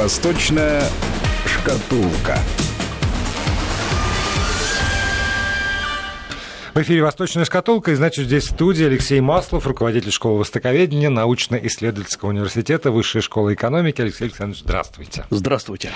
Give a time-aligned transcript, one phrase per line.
[0.00, 0.82] Восточная
[1.44, 2.38] шкатулка.
[6.72, 12.30] В эфире «Восточная шкатулка», и значит, здесь в студии Алексей Маслов, руководитель школы востоковедения научно-исследовательского
[12.30, 14.00] университета Высшей школы экономики.
[14.00, 15.26] Алексей Александрович, здравствуйте.
[15.28, 15.90] Здравствуйте.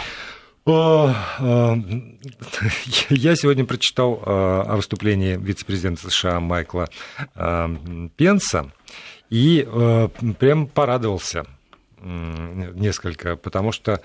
[0.66, 0.82] Я
[3.36, 6.90] сегодня прочитал о выступлении вице-президента США Майкла
[8.16, 8.70] Пенса
[9.30, 9.66] и
[10.38, 11.46] прям порадовался
[12.04, 14.00] несколько, потому что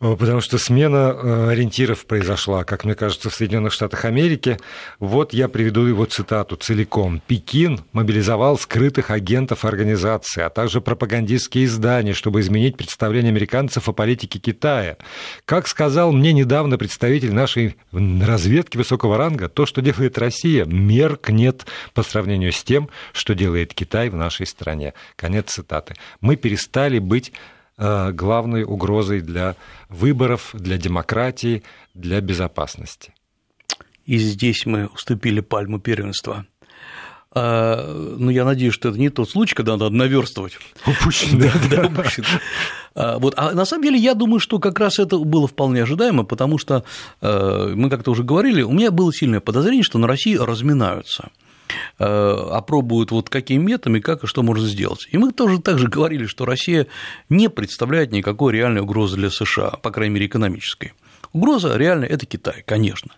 [0.00, 4.58] потому что смена э, ориентиров произошла, как мне кажется, в Соединенных Штатах Америки.
[4.98, 7.20] Вот я приведу его цитату целиком.
[7.26, 14.38] «Пекин мобилизовал скрытых агентов организации, а также пропагандистские издания, чтобы изменить представление американцев о политике
[14.38, 14.96] Китая.
[15.44, 22.02] Как сказал мне недавно представитель нашей разведки высокого ранга, то, что делает Россия, меркнет по
[22.02, 24.94] сравнению с тем, что делает Китай в нашей стране».
[25.16, 25.94] Конец цитаты.
[26.22, 29.56] Мы перестали быть Э, главной угрозой для
[29.88, 31.62] выборов, для демократии,
[31.94, 33.14] для безопасности.
[34.04, 36.46] И здесь мы уступили пальму первенства.
[37.32, 40.58] А, ну, я надеюсь, что это не тот случай, когда надо наверстывать.
[40.84, 42.24] Упущен, да, да, упущен.
[42.94, 43.34] А, вот.
[43.36, 46.84] А на самом деле я думаю, что как раз это было вполне ожидаемо, потому что
[47.20, 51.30] э, мы как-то уже говорили, у меня было сильное подозрение, что на России разминаются.
[51.98, 55.06] Э, опробуют вот какими методами, как и что можно сделать.
[55.10, 56.86] И мы тоже также говорили, что Россия
[57.28, 60.92] не представляет никакой реальной угрозы для США, по крайней мере, экономической.
[61.32, 63.12] Угроза реальная– это Китай, конечно.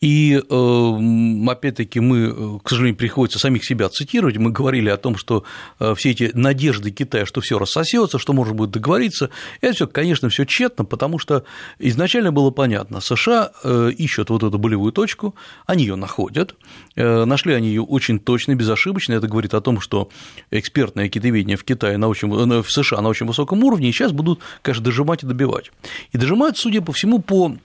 [0.00, 4.36] И эм, опять-таки мы, э, к сожалению, приходится самих себя цитировать.
[4.36, 5.42] Мы говорили о том, что
[5.80, 10.28] э, все эти надежды Китая, что все рассосется, что можно будет договориться, это все, конечно,
[10.28, 11.44] все тщетно, потому что
[11.80, 15.34] изначально было понятно, США э, ищут вот эту болевую точку,
[15.66, 16.54] они ее находят,
[16.94, 19.14] нашли они ее очень точно, безошибочно.
[19.14, 20.10] Это говорит о том, что
[20.50, 24.40] экспертное китоведение в Китае на очень, в США на очень высоком уровне, и сейчас будут,
[24.62, 25.70] конечно, дожимать и добивать.
[26.12, 27.56] И дожимают, судя по всему, по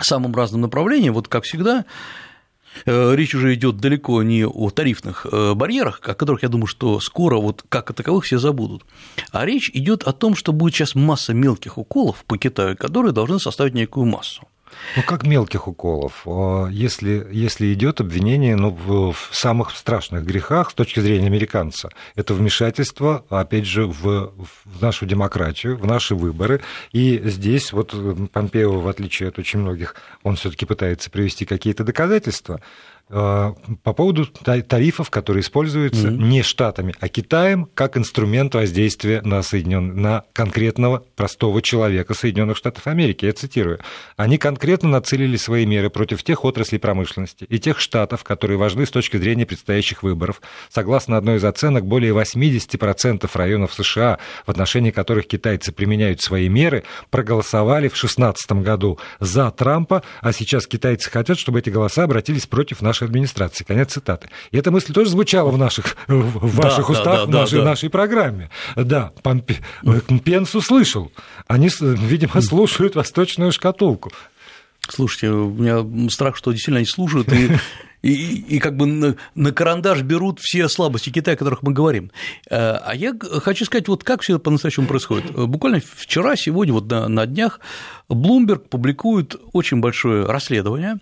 [0.00, 1.84] самым разным направлениям, вот как всегда,
[2.84, 7.00] э, речь уже идет далеко не о тарифных э, барьерах, о которых я думаю, что
[7.00, 8.84] скоро вот как о таковых все забудут,
[9.32, 13.38] а речь идет о том, что будет сейчас масса мелких уколов по Китаю, которые должны
[13.40, 14.46] составить некую массу.
[14.96, 16.26] Ну, как мелких уколов.
[16.70, 23.24] Если, если идет обвинение ну, в, самых страшных грехах с точки зрения американца, это вмешательство,
[23.28, 26.60] опять же, в, в нашу демократию, в наши выборы.
[26.92, 27.94] И здесь вот
[28.32, 32.60] Помпео, в отличие от очень многих, он все таки пытается привести какие-то доказательства.
[33.08, 33.52] Э,
[33.84, 36.22] по поводу тарифов, которые используются mm-hmm.
[36.22, 40.00] не Штатами, а Китаем как инструмент воздействия на, Соединен...
[40.00, 43.24] на конкретного простого человека Соединенных Штатов Америки.
[43.24, 43.78] Я цитирую.
[44.16, 48.90] Они конкретно нацелили свои меры против тех отраслей промышленности и тех штатов, которые важны с
[48.90, 50.40] точки зрения предстоящих выборов.
[50.68, 56.82] Согласно одной из оценок, более 80% районов США, в отношении которых китайцы применяют свои меры,
[57.10, 62.82] проголосовали в 2016 году за Трампа, а сейчас китайцы хотят, чтобы эти голоса обратились против
[62.82, 63.64] наших нашей администрации.
[63.64, 64.28] Конец цитаты.
[64.50, 67.58] И эта мысль тоже звучала в, наших, в ваших да, устах, да, да, в нашей,
[67.58, 68.50] да, нашей программе.
[68.74, 69.56] Да, Помпе...
[70.24, 71.12] Пенс услышал.
[71.46, 74.12] Они, видимо, слушают «Восточную шкатулку».
[74.88, 77.50] Слушайте, у меня страх, что действительно они слушают и
[78.02, 82.10] и, и как бы на, на карандаш берут все слабости Китая, о которых мы говорим.
[82.50, 85.32] Э, а я хочу сказать, вот как все это по-настоящему происходит.
[85.32, 87.60] Буквально вчера, сегодня, вот на, на днях
[88.08, 90.98] Bloomberg публикует очень большое расследование,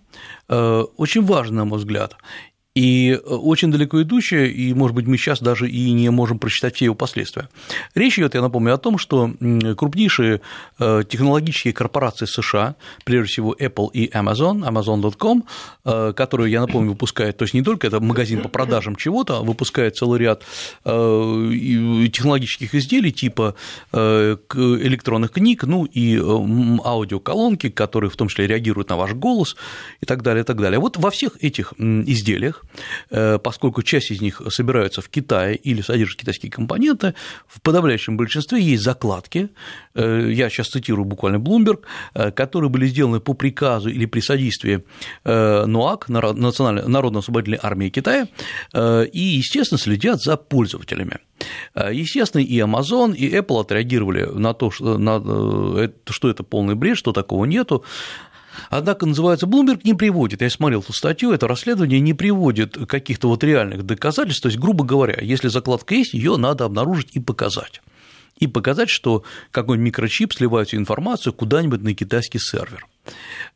[0.49, 2.17] э, очень важное, на мой взгляд,
[2.75, 6.75] и э, очень далеко идущее, и, может быть, мы сейчас даже и не можем прочитать
[6.75, 7.49] все его последствия.
[7.95, 9.33] Речь идет, я напомню, о том, что
[9.77, 10.41] крупнейшие
[10.81, 12.75] э, технологические корпорации США,
[13.05, 15.45] прежде всего Apple и Amazon, Amazon.com,
[15.85, 19.97] э, которые, я напомню, выпускают, то есть не только это магазин по продажам чего-то, выпускает
[19.97, 20.43] целый ряд
[20.85, 23.55] технологических изделий типа
[23.93, 29.57] электронных книг, ну и аудиоколонки, которые в том числе реагируют на ваш голос
[30.01, 30.81] и так далее, и так далее.
[30.81, 32.64] Вот во всех этих изделиях
[33.11, 37.15] Э, поскольку часть из них собираются в Китае или содержат китайские компоненты,
[37.47, 39.51] в подавляющем большинстве есть закладки,
[39.95, 41.83] э, я сейчас цитирую буквально Bloomberg,
[42.15, 44.85] э, которые были сделаны по приказу или при содействии
[45.25, 48.29] НОАК, народно-освободительной армии Китая,
[48.75, 51.19] и, естественно, следят за пользователями.
[51.75, 57.85] Естественно, и Amazon, и Apple отреагировали на то, что это полный бред, что такого нету.
[58.71, 63.45] Однако, называется, Bloomberg не приводит, я смотрел эту статью, это расследование не приводит каких-то вот
[63.45, 67.81] реальных доказательств, то есть, грубо говоря, если закладка есть, ее надо обнаружить и показать
[68.39, 72.87] и показать, что какой-нибудь микрочип сливает всю информацию куда-нибудь на китайский сервер.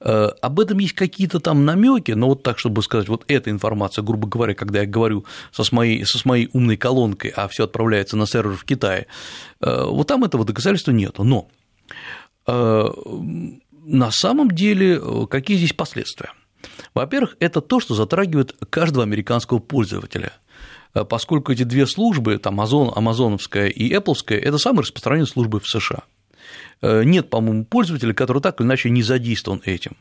[0.00, 4.02] Э, об этом есть какие-то там намеки, но вот так, чтобы сказать, вот эта информация,
[4.02, 7.64] грубо говоря, когда я говорю со с моей, со с моей умной колонкой, а все
[7.64, 9.06] отправляется на сервер в Китае,
[9.60, 11.18] э, вот там этого доказательства нет.
[11.18, 11.48] Но
[13.90, 16.32] На самом деле, какие здесь последствия?
[16.92, 20.32] Во-первых, это то, что затрагивает каждого американского пользователя
[21.08, 26.02] поскольку эти две службы, там Amazon, Амазоновская и Apple, это самые распространенные службы в США.
[26.80, 29.96] Э, нет, по-моему, пользователя, который так или иначе не задействован этим.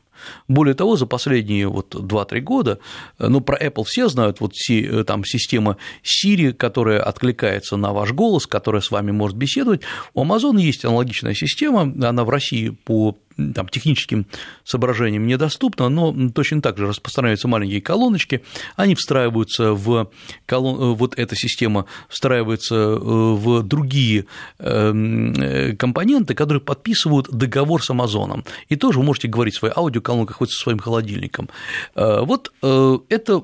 [0.47, 2.79] Более того, за последние вот 2-3 года,
[3.19, 8.11] э, ну, про Apple все знают, вот э, там система Siri, которая откликается на ваш
[8.13, 9.81] голос, которая с вами может беседовать.
[10.13, 13.17] У Amazon есть аналогичная система, она в России по
[13.55, 14.25] там, техническим
[14.63, 18.43] соображениям недоступна, но точно так же распространяются маленькие колоночки,
[18.75, 20.09] они встраиваются в
[20.45, 20.95] колон...
[20.95, 24.25] вот эта система встраивается в другие
[24.59, 28.43] эм, компоненты, которые подписывают договор с Амазоном.
[28.69, 31.49] И тоже вы можете говорить в своей аудиоколонках хоть со своим холодильником.
[31.95, 33.43] Э, вот э, это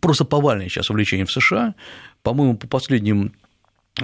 [0.00, 1.74] просто повальное сейчас увлечение в США.
[2.22, 3.32] По-моему, по последним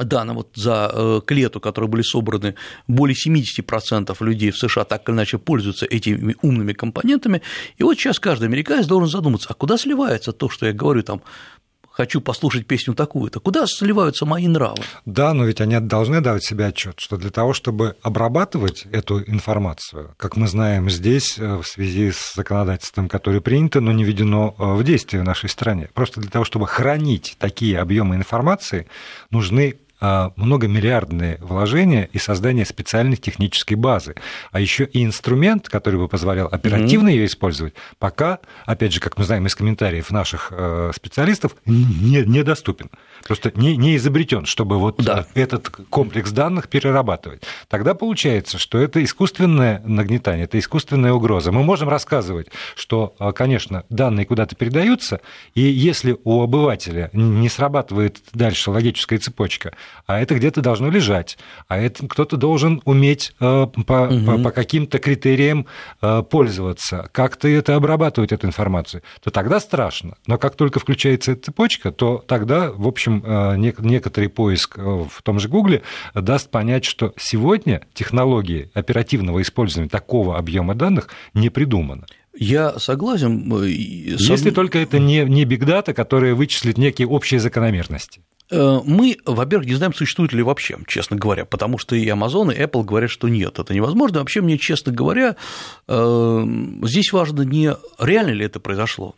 [0.04, 2.54] данным вот за э, к лету, которые были собраны,
[2.86, 7.42] более 70% людей в США так или иначе пользуются этими умными компонентами.
[7.76, 11.22] И вот сейчас каждый американец должен задуматься, а куда сливается то, что я говорю там
[11.96, 13.40] хочу послушать песню такую-то.
[13.40, 14.82] Куда сливаются мои нравы?
[15.06, 20.14] Да, но ведь они должны давать себе отчет, что для того, чтобы обрабатывать эту информацию,
[20.18, 24.74] как мы знаем здесь, э, в связи с законодательством, которое принято, но не введено э,
[24.74, 28.86] в действие в нашей стране, просто для того, чтобы хранить такие объемы информации,
[29.30, 34.14] нужны многомиллиардные вложения и создание специальной технической базы,
[34.52, 37.12] а еще и инструмент, который бы позволял оперативно mm-hmm.
[37.12, 42.90] ее использовать, пока, опять же, как мы знаем из комментариев наших э, специалистов, не, недоступен.
[43.26, 45.26] Просто не, не изобретен, чтобы вот да.
[45.34, 47.42] этот комплекс данных перерабатывать.
[47.68, 51.52] Тогда получается, что это искусственное нагнетание, это искусственная угроза.
[51.52, 55.20] Мы можем рассказывать, что, э, конечно, данные куда-то передаются,
[55.54, 59.74] и если у обывателя не срабатывает дальше логическая цепочка,
[60.06, 61.38] а это где-то должно лежать,
[61.68, 64.26] а это кто-то должен уметь э, по, угу.
[64.26, 65.66] по, по каким-то критериям
[66.00, 70.16] э, пользоваться, как-то это обрабатывать, эту информацию, то тогда страшно.
[70.26, 75.38] Но как только включается эта цепочка, то тогда, в общем, э, некоторый поиск в том
[75.38, 75.82] же Гугле
[76.14, 82.04] даст понять, что сегодня технологии оперативного использования такого объема данных не придуманы.
[82.38, 83.50] Я согласен.
[83.64, 88.20] Если только это не, не бигдата, которая вычислит некие общие закономерности.
[88.50, 92.60] Э, мы, во-первых, не знаем, существует ли вообще, честно говоря, потому что и Amazon, и
[92.60, 94.20] Apple говорят, что нет, это невозможно.
[94.20, 95.36] Вообще, мне, честно говоря,
[95.88, 96.46] э,
[96.82, 99.14] здесь важно не реально ли это произошло,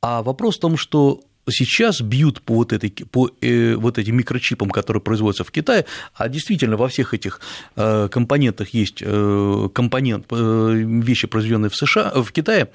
[0.00, 4.70] а вопрос в том, что сейчас бьют по вот, этой, по э, вот этим микрочипам,
[4.70, 5.84] которые производятся в Китае,
[6.14, 7.40] а действительно во всех этих
[7.76, 12.70] э, компонентах есть э, компонент, вещи, произведенные в США, в Китае,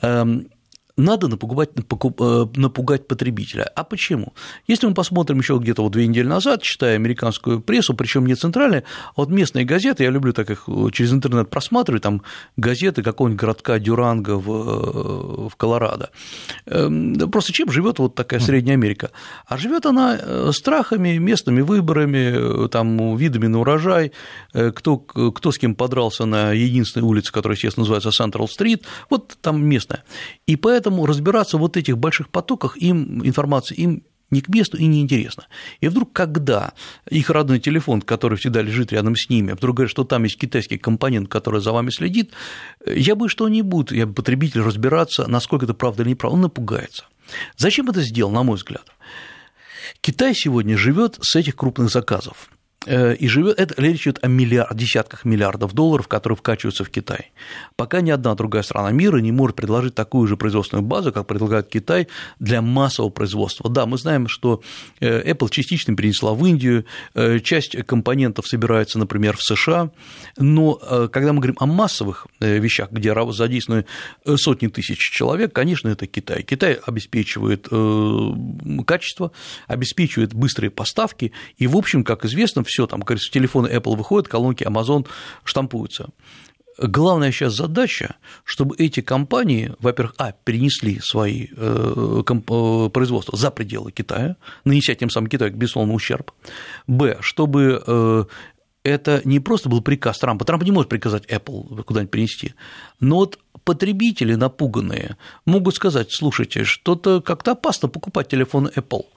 [0.00, 0.48] эм,
[0.96, 3.64] надо напугать, э, напугать потребителя.
[3.74, 4.34] А почему?
[4.66, 8.84] Если мы посмотрим еще где-то вот две недели назад, читая американскую прессу, причем не центральные,
[9.10, 12.22] а вот местные газеты, я люблю так их э, через интернет просматривать, там
[12.56, 16.10] газеты какого-нибудь городка Дюранга в, э, в Колорадо.
[16.66, 19.10] Эм, просто чем живет вот такая Средняя Америка?
[19.46, 24.12] А живет она страхами, местными выборами, там, видами на урожай,
[24.52, 29.64] кто, кто с кем подрался на единственной улице, которая сейчас называется Централ Стрит, вот там
[29.64, 30.04] местная.
[30.46, 34.02] И поэтому Поэтому разбираться в вот этих больших потоках им информации им
[34.32, 35.46] не к месту и неинтересно.
[35.80, 36.72] И вдруг, когда
[37.08, 40.78] их родной телефон, который всегда лежит рядом с ними, вдруг говорят, что там есть китайский
[40.78, 42.32] компонент, который за вами следит,
[42.84, 46.42] я бы что не будет, я бы потребитель разбираться, насколько это правда или неправда, он
[46.42, 47.04] напугается.
[47.56, 48.86] Зачем это сделал, на мой взгляд?
[50.00, 52.50] Китай сегодня живет с этих крупных заказов.
[52.86, 57.32] Э, и живет, это речь идет о миллиард, десятках миллиардов долларов, которые вкачиваются в Китай.
[57.76, 61.68] Пока ни одна другая страна мира не может предложить такую же производственную базу, как предлагает
[61.68, 62.08] Китай
[62.40, 63.70] для массового производства.
[63.70, 64.62] Да, мы знаем, что
[65.00, 66.84] э, Apple частично перенесла в Индию,
[67.14, 69.90] э, часть компонентов собирается, например, в США,
[70.36, 70.74] но
[71.12, 73.86] когда мы говорим о массовых вещах, где задействованы
[74.36, 76.42] сотни тысяч человек, конечно, это Китай.
[76.42, 77.68] Китай обеспечивает
[78.84, 79.32] качество,
[79.68, 84.64] обеспечивает быстрые поставки, и, в общем, как известно, все, там, говорится, телефоны Apple выходят, колонки
[84.64, 85.06] Amazon
[85.44, 86.08] штампуются.
[86.78, 93.92] Главная сейчас задача, чтобы эти компании, во-первых, а, перенесли свои э, э, производства за пределы
[93.92, 96.32] Китая, нанеся тем самым Китаю безусловно ущерб,
[96.86, 98.24] б, чтобы э,
[98.84, 102.54] это не просто был приказ Трампа, Трамп не может приказать Apple куда-нибудь перенести,
[103.00, 109.04] но вот потребители напуганные могут сказать, слушайте, что-то как-то опасно покупать телефон Apple–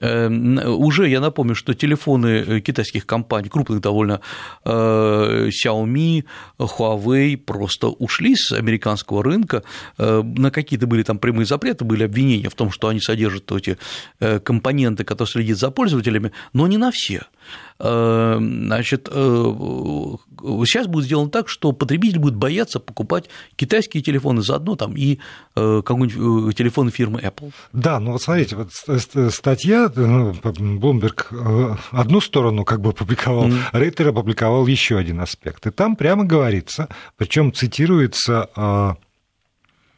[0.00, 4.20] уже я напомню, что телефоны э, китайских компаний, крупных довольно,
[4.64, 6.24] э, Xiaomi,
[6.58, 9.62] Huawei просто ушли с американского рынка,
[9.98, 13.78] э, на какие-то были там прямые запреты, были обвинения в том, что они содержат эти
[14.42, 17.22] компоненты, которые следят за пользователями, но не на все.
[17.78, 25.18] Значит, сейчас будет сделано так, что потребитель будет бояться покупать китайские телефоны заодно там и
[25.54, 27.52] какой-нибудь телефон фирмы Apple.
[27.72, 28.70] Да, ну вот смотрите, вот
[29.32, 33.68] статья ну, Bloomberg э, одну сторону как бы опубликовал, mm-hmm.
[33.72, 35.66] Рейтер опубликовал еще один аспект.
[35.66, 38.96] И там прямо говорится, причем цитируется а,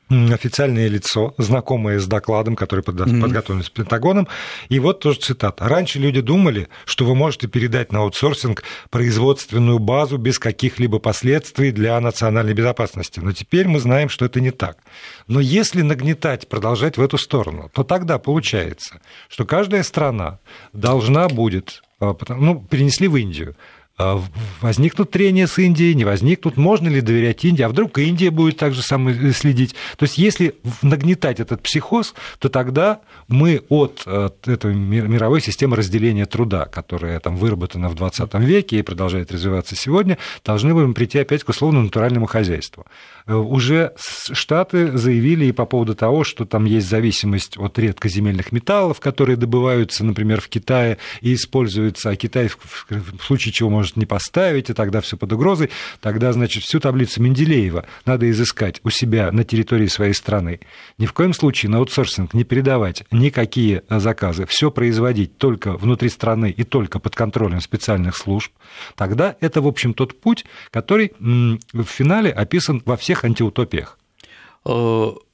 [0.08, 4.28] официальное лицо, знакомое с докладом, который подготовлен с Пентагоном.
[4.68, 5.68] И вот тоже цитата.
[5.68, 12.00] «Раньше люди думали, что вы можете передать на аутсорсинг производственную базу без каких-либо последствий для
[12.00, 13.20] национальной безопасности.
[13.20, 14.78] Но теперь мы знаем, что это не так.
[15.26, 20.38] Но если нагнетать, продолжать в эту сторону, то тогда получается, что каждая страна
[20.72, 23.56] должна будет а, ну, перенесли в Индию,
[23.98, 28.74] возникнут трения с Индией, не возникнут, можно ли доверять Индии, а вдруг Индия будет так
[28.74, 29.74] же самое следить.
[29.96, 36.26] То есть если нагнетать этот психоз, то тогда мы от, от этой мировой системы разделения
[36.26, 41.44] труда, которая там выработана в 20 веке и продолжает развиваться сегодня, должны будем прийти опять
[41.44, 42.86] к условно-натуральному хозяйству.
[43.26, 49.00] Э, уже Штаты заявили и по поводу того, что там есть зависимость от редкоземельных металлов,
[49.00, 54.70] которые добываются, например, в Китае и используются, а Китай в случае чего может не поставить,
[54.70, 59.44] и тогда все под угрозой, тогда, значит, всю таблицу Менделеева надо изыскать у себя на
[59.44, 60.58] территории своей страны.
[60.98, 66.50] Ни в коем случае на аутсорсинг не передавать никакие заказы, все производить только внутри страны
[66.50, 68.50] и только под контролем специальных служб,
[68.96, 73.98] тогда это, в общем, тот путь, который в финале описан во всех антиутопиях.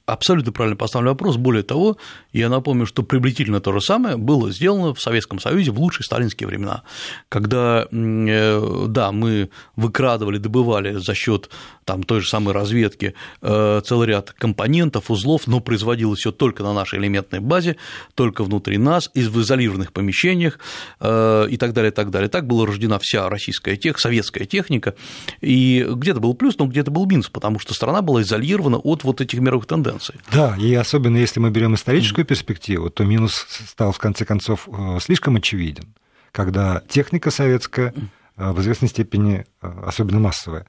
[0.05, 1.37] Абсолютно правильно поставлен вопрос.
[1.37, 1.95] Более того,
[2.33, 6.45] я напомню, что приблизительно то же самое было сделано в Советском Союзе в лучшие сталинские
[6.47, 6.83] времена,
[7.29, 11.49] когда, э, да, мы выкрадывали, добывали за счет
[11.85, 16.73] там, той же самой разведки э, целый ряд компонентов, узлов, но производилось все только на
[16.73, 17.77] нашей элементной базе,
[18.13, 20.59] только внутри нас, из в изолированных помещениях
[20.99, 22.27] э, и так далее, и так далее.
[22.27, 24.95] Так была рождена вся российская тех, советская техника,
[25.39, 29.21] и где-то был плюс, но где-то был минус, потому что страна была изолирована от вот
[29.21, 29.92] этих мировых тенденций.
[30.31, 34.99] Да, и особенно если мы берем историческую перспективу, то минус стал в конце концов э,
[35.01, 35.93] слишком очевиден,
[36.31, 37.93] когда техника советская
[38.35, 40.65] в известной степени, особенно массовая,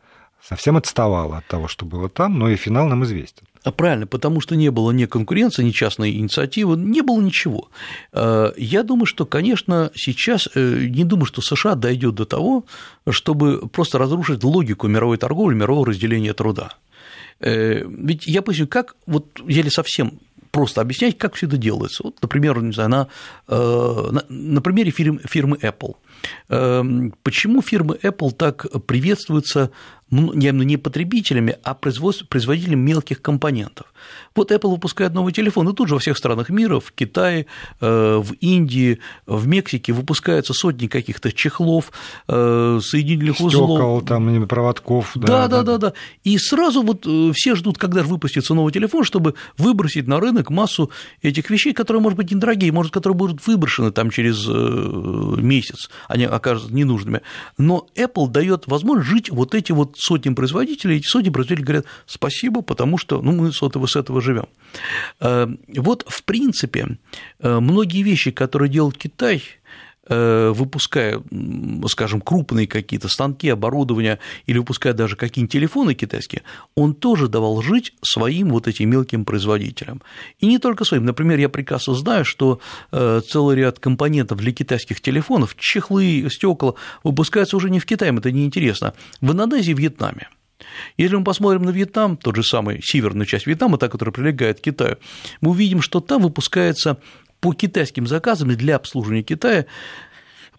[0.46, 3.44] совсем отставала от того, что было там, но и финал нам известен.
[3.64, 7.70] А правильно, потому что не было ни конкуренции, ни частной инициативы, не было ничего.
[8.12, 12.66] Э, я думаю, что, конечно, сейчас э, не думаю, что США дойдет до того,
[13.08, 16.74] чтобы просто разрушить логику мировой торговли, мирового разделения труда.
[17.40, 22.04] Э, ведь я поясню, как, вот еле совсем просто объяснять, как все это делается.
[22.04, 23.08] Вот, например, не знаю, на,
[23.48, 25.96] на, на примере фирмы, фирмы Apple.
[27.24, 29.72] Почему фирмы Apple так приветствуются
[30.10, 33.86] не потребителями, а производителями мелких компонентов.
[34.34, 37.46] Вот Apple выпускает новый телефон, и тут же во всех странах мира, в Китае,
[37.80, 41.92] э, в Индии, в Мексике выпускаются сотни каких-то чехлов,
[42.28, 43.70] э, соединительных узлов.
[43.70, 45.12] Стекол, там, проводков.
[45.14, 45.92] Да, да, да, да, да.
[46.24, 50.50] И сразу вот э, все ждут, когда же выпустится новый телефон, чтобы выбросить на рынок
[50.50, 50.90] массу
[51.22, 56.74] этих вещей, которые, может быть, недорогие, может, которые будут выброшены там через месяц, они окажутся
[56.74, 57.22] ненужными.
[57.56, 62.62] Но Apple дает возможность жить вот эти вот сотням производителей, эти сотни производителей говорят спасибо,
[62.62, 64.46] потому что ну, мы с этого, с этого живем.
[65.20, 65.46] Э,
[65.76, 66.98] вот, в принципе,
[67.40, 69.42] э, многие вещи, которые делает Китай,
[70.08, 71.22] выпуская,
[71.88, 76.42] скажем, крупные какие-то станки, оборудование или выпуская даже какие-нибудь телефоны китайские,
[76.74, 80.02] он тоже давал жить своим вот этим мелким производителям.
[80.38, 81.04] И не только своим.
[81.04, 87.70] Например, я прекрасно знаю, что целый ряд компонентов для китайских телефонов, чехлы, стекла, выпускаются уже
[87.70, 90.28] не в Китае, это неинтересно, в Индонезии и Вьетнаме.
[90.96, 94.62] Если мы посмотрим на Вьетнам, тот же самый северную часть Вьетнама, та, которая прилегает к
[94.62, 94.96] Китаю,
[95.40, 96.98] мы увидим, что там выпускается
[97.44, 99.66] по китайским заказам и для обслуживания Китая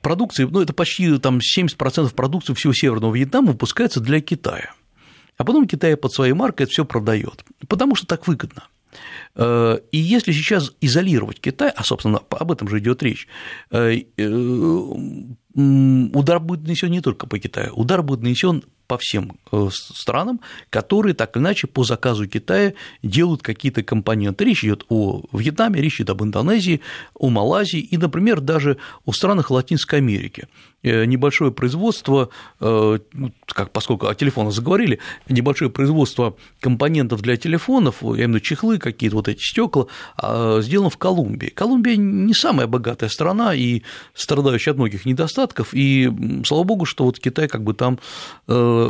[0.02, 4.72] продукции, ну, это почти там 70% продукции всего Северного Вьетнама выпускается для Китая.
[5.36, 8.68] А потом Китай под своей маркой это все продает, потому что так выгодно.
[9.34, 13.28] Э, и если сейчас изолировать Китай, а, собственно, об этом же идет речь,
[13.72, 14.28] э, э,
[16.14, 20.40] удар будет нанесен не только по Китаю, удар будет нанесен по всем э, странам,
[20.70, 22.74] которые так или иначе по заказу Китая
[23.04, 24.46] делают какие-то компоненты.
[24.46, 26.82] Речь идет о Вьетнаме, речь идет об Индонезии,
[27.14, 30.48] о Малайзии и, например, даже о странах Латинской Америки.
[30.84, 38.04] Э, небольшое производство, э, ну, как, поскольку о телефонах заговорили, небольшое производство компонентов для телефонов,
[38.04, 39.88] виду чехлы, какие-то вот эти стекла,
[40.18, 41.48] а, сделано в Колумбии.
[41.48, 43.82] Колумбия не самая богатая страна и
[44.14, 46.12] страдающая от многих недостатков, и
[46.46, 48.00] слава богу, что вот Китай как бы там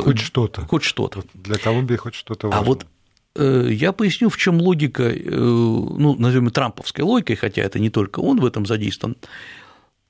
[0.02, 0.62] Хоть что-то.
[0.62, 1.24] Хоть что-то.
[1.34, 2.60] Для Колумбии хоть что-то важно.
[2.60, 2.86] А вот
[3.34, 8.20] э, я поясню, в чем логика, э, ну, назовем трамповской логикой, хотя это не только
[8.20, 9.16] он в этом задействован.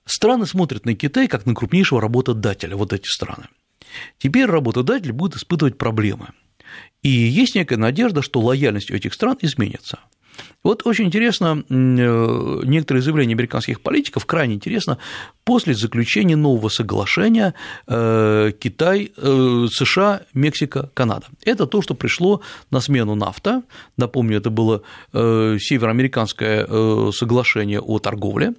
[0.04, 3.48] Страны смотрят на Китай как на крупнейшего работодателя, вот эти страны.
[4.18, 6.28] Теперь работодатель будет испытывать проблемы.
[7.02, 10.00] И есть некая надежда, что лояльность у этих стран изменится.
[10.66, 14.98] Вот очень интересно, э, некоторые заявления американских политиков, крайне интересно,
[15.44, 17.54] после заключения нового соглашения
[17.86, 21.26] э, Китай, э, США, Мексика, Канада.
[21.44, 22.40] Это то, что пришло
[22.72, 23.62] на смену нафта.
[23.96, 26.66] Напомню, это было североамериканское
[27.12, 28.54] соглашение о торговле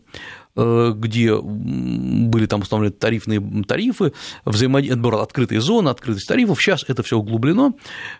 [0.55, 6.59] где были там установлены тарифные тарифы, взаимодействие, открытые зоны, открытость тарифов.
[6.59, 7.75] Сейчас это все углублено,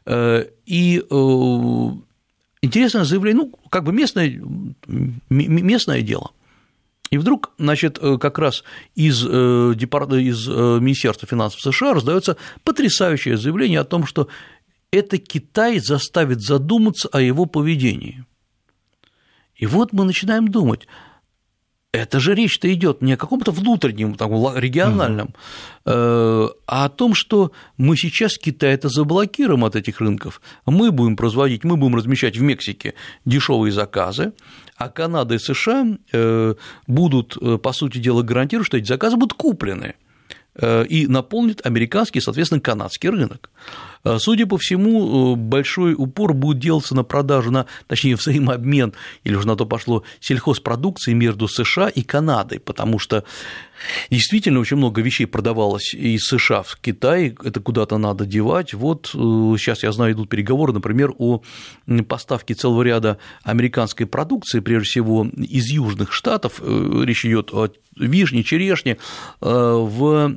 [0.08, 1.04] и
[2.62, 4.42] интересное заявление, ну, как бы местное,
[5.30, 6.32] местное дело.
[7.10, 8.64] И вдруг, значит, э, как раз
[8.96, 14.28] из, э, из э, Министерства финансов США раздается потрясающее заявление о том, что
[14.92, 18.26] это Китай заставит задуматься о его поведении.
[19.56, 20.88] И вот мы начинаем думать,
[21.98, 25.34] это же речь-то идет не о каком-то внутреннем, там, региональном, угу.
[25.86, 30.42] а о том, что мы сейчас Китай это заблокируем от этих рынков.
[30.66, 32.94] Мы будем производить, мы будем размещать в Мексике
[33.26, 34.34] дешевые заказы,
[34.78, 36.56] а Канада и США э,
[36.88, 39.96] будут, э, по сути дела, гарантировать, что эти заказы будут куплены
[40.90, 43.52] и наполнит американский, соответственно, канадский рынок.
[44.04, 49.36] А, судя по всему, э, большой упор будет делаться на продажу, на, точнее, взаимообмен, или
[49.36, 53.24] уже на то пошло, сельхозпродукции между США и Канадой, потому что
[54.10, 58.74] Действительно, очень много вещей продавалось из США в Китай, это куда-то надо девать.
[58.74, 61.42] Вот сейчас, э, я знаю, идут переговоры, например, о
[62.08, 68.44] поставке целого ряда американской продукции, прежде всего из южных штатов, э, речь идет о вишне,
[68.44, 68.98] черешне,
[69.42, 70.32] в,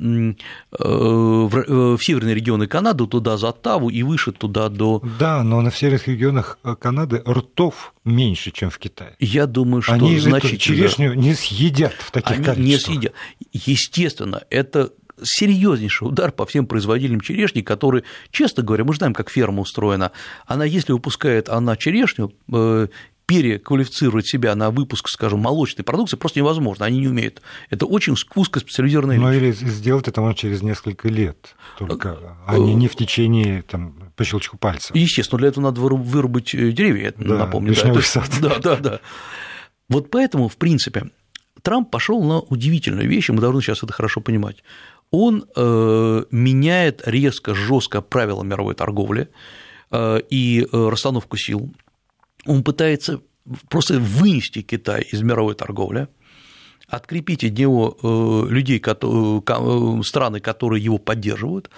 [0.71, 5.01] в, в северные регионы Канады, туда за Оттаву и выше туда до...
[5.19, 9.15] Да, но на северных регионах э, Канады ртов меньше, чем в Китае.
[9.19, 10.59] Я думаю, что Они значительно...
[10.59, 12.95] черешню не съедят в таких Они количествах.
[12.95, 13.13] не съедят.
[13.53, 14.91] Естественно, это
[15.23, 20.11] серьезнейший удар по всем производителям черешни, которые, честно говоря, мы знаем, как ферма устроена.
[20.45, 22.87] Она, если выпускает она черешню, э,
[23.31, 27.41] переквалифицировать себя на выпуск, скажем, молочной продукции просто невозможно, они не умеют.
[27.69, 29.23] Это очень узкоспециализированная вещь.
[29.23, 34.11] Ну или сделать это можно через несколько лет только, а не, не в течение там,
[34.17, 34.91] по щелчку пальца.
[34.93, 37.73] Естественно, для этого надо вырубить э, деревья, да, напомню.
[37.73, 38.29] Да, сад.
[38.41, 38.99] да, да, да.
[39.87, 41.09] Вот поэтому, в принципе,
[41.61, 44.57] Трамп пошел на удивительную вещь, и мы должны сейчас это хорошо понимать.
[45.09, 49.29] Он э, меняет резко, жестко правила мировой торговли
[49.89, 51.71] э, и э, расстановку сил
[52.45, 53.21] он пытается
[53.69, 56.07] просто вынести Китай из мировой торговли,
[56.87, 61.69] открепить от него э, людей, э, страны, которые его поддерживают,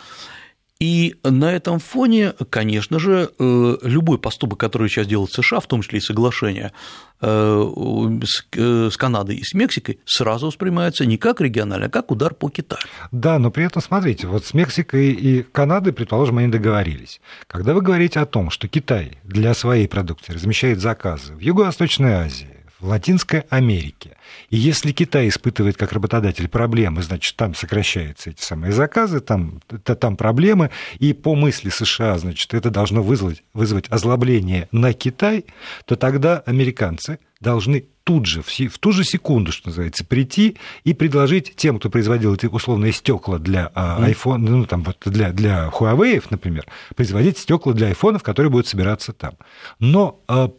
[0.84, 5.82] и на этом фоне, конечно же, э, любой поступок, который сейчас делает США, в том
[5.82, 6.74] числе и соглашение
[7.22, 8.18] э,
[8.58, 12.50] э, с Канадой и с Мексикой, сразу воспринимается не как региональный, а как удар по
[12.50, 12.82] Китаю.
[13.14, 17.22] Да, но при этом, смотрите, вот с Мексикой и Канадой, предположим, они договорились.
[17.48, 22.63] Когда вы говорите о том, что Китай для своей продукции размещает заказы в Юго-Восточной Азии,
[22.84, 24.18] в Латинской Америке.
[24.50, 30.18] И если Китай испытывает как работодатель проблемы, значит, там сокращаются эти самые заказы, там, там
[30.18, 30.70] проблемы,
[31.00, 35.46] и по мысли США, значит, это должно вызвать, вызвать озлобление на Китай,
[35.86, 41.56] то тогда американцы должны тут же, в ту же секунду, что называется, прийти и предложить
[41.56, 46.22] тем, кто производил эти условные стекла для а, iPhone, ну, там, вот для, для Huawei,
[46.30, 46.66] например,
[46.96, 49.36] производить стекла для айфонов, которые будут собираться там.
[49.80, 50.52] Но а,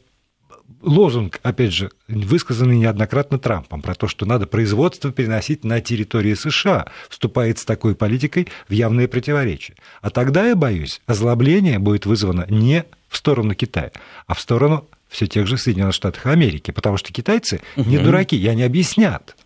[0.84, 6.86] лозунг, опять же, высказанный неоднократно Трампом, про то, что надо производство переносить на территории США,
[7.08, 9.76] вступает с такой политикой в явное противоречие.
[10.00, 13.92] А тогда, я боюсь, озлобление будет вызвано не в сторону Китая,
[14.26, 18.46] а в сторону все тех же Соединенных Штатов Америки, потому что китайцы не дураки, и
[18.46, 19.36] они объяснят.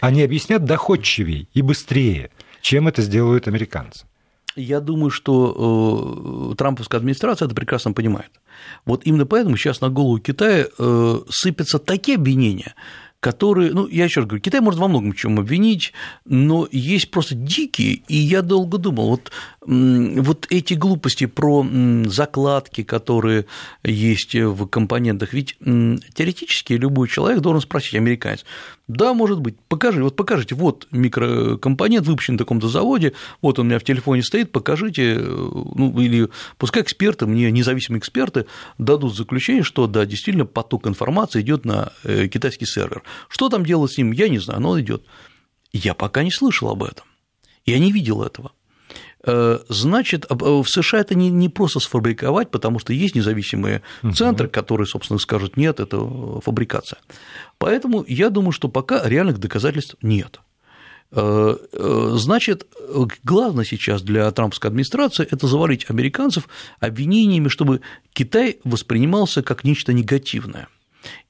[0.00, 2.30] Они объяснят доходчивее и быстрее,
[2.62, 4.06] чем это сделают американцы.
[4.56, 8.30] Я думаю, что э, трамповская администрация это прекрасно понимает.
[8.84, 12.74] Вот именно поэтому сейчас на голову Китая э, сыпятся такие обвинения,
[13.20, 15.92] которые, ну, я еще раз говорю, Китай может во многом чем обвинить,
[16.24, 19.30] но есть просто дикие, и я долго думал, вот,
[19.66, 21.66] вот эти глупости про
[22.06, 23.44] закладки, которые
[23.82, 28.44] есть в компонентах, ведь теоретически любой человек должен спросить, американец,
[28.88, 33.68] да, может быть, покажи, вот покажите, вот микрокомпонент выпущен на таком-то заводе, вот он у
[33.68, 38.46] меня в телефоне стоит, покажите, ну, или пускай эксперты, мне независимые эксперты
[38.78, 43.02] дадут заключение, что да, действительно поток информации идет на э, китайский сервер.
[43.28, 45.04] Что там делать с ним, я не знаю, но он идет.
[45.72, 47.04] Я пока не слышал об этом,
[47.66, 48.52] я не видел этого.
[49.22, 53.82] Э, значит, э, в США это не, не просто сфабриковать, потому что есть независимые
[54.14, 56.98] центры, которые, собственно, скажут, нет, это фабрикация.
[57.58, 60.40] Поэтому я думаю, что пока реальных доказательств нет.
[61.12, 61.56] Э,
[62.14, 62.66] значит,
[63.22, 67.82] главное сейчас для трампской администрации– это завалить американцев обвинениями, чтобы
[68.14, 70.68] Китай воспринимался как нечто негативное.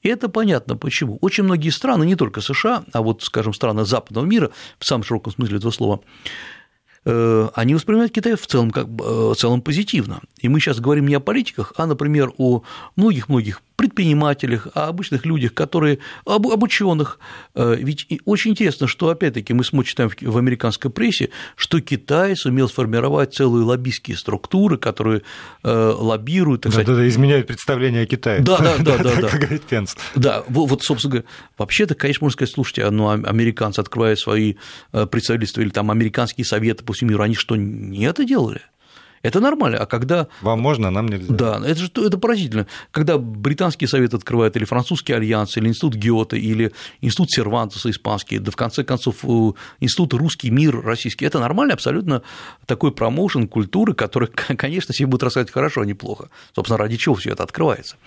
[0.01, 1.17] И это понятно почему.
[1.21, 5.33] Очень многие страны, не только США, а вот, скажем, страны западного мира, в самом широком
[5.33, 6.01] смысле этого слова,
[6.33, 6.60] Э,
[7.05, 10.21] они воспринимают Китай в целом, как, э, в целом позитивно.
[10.39, 12.61] И мы сейчас говорим не о политиках, а, например, о
[12.95, 17.17] многих-многих предпринимателях, о обычных людях, которые, об, об ученых.
[17.55, 22.69] Э, ведь очень интересно, что, опять-таки, мы смотрим читаем в американской прессе, что Китай сумел
[22.69, 25.23] сформировать целые лоббистские структуры, которые
[25.63, 26.87] лоббируют, так да, сказать...
[26.87, 28.41] Да, да, изменяют представление о Китае.
[28.41, 29.27] Да, да, да, да.
[29.27, 29.95] Как говорит Пенс.
[30.15, 34.55] Да, вот, собственно говоря, вообще-то, конечно, можно сказать, слушайте, ну, американцы, открывая свои
[34.91, 38.61] представительства или там американские советы по всему миру, они что, не это делали?
[39.23, 40.27] Это нормально, а когда…
[40.41, 41.33] Вам можно, а нам нельзя.
[41.33, 42.67] Да, это же это поразительно.
[42.91, 48.51] Когда британский совет открывает, или французский альянс, или институт Гёте, или институт Сервантеса испанский, да
[48.51, 52.23] в конце концов э, институт Русский мир российский, это нормально абсолютно
[52.65, 56.29] такой промоушен культуры, который, конечно, себе будет рассказать хорошо, а не плохо.
[56.55, 57.97] Собственно, ради чего все это открывается.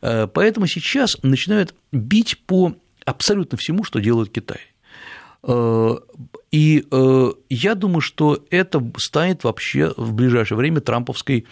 [0.00, 4.60] Э, поэтому сейчас начинают бить по абсолютно всему, что делает Китай.
[5.46, 5.96] Э,
[6.50, 11.46] и э, я думаю, что это станет вообще в ближайшее время трамповской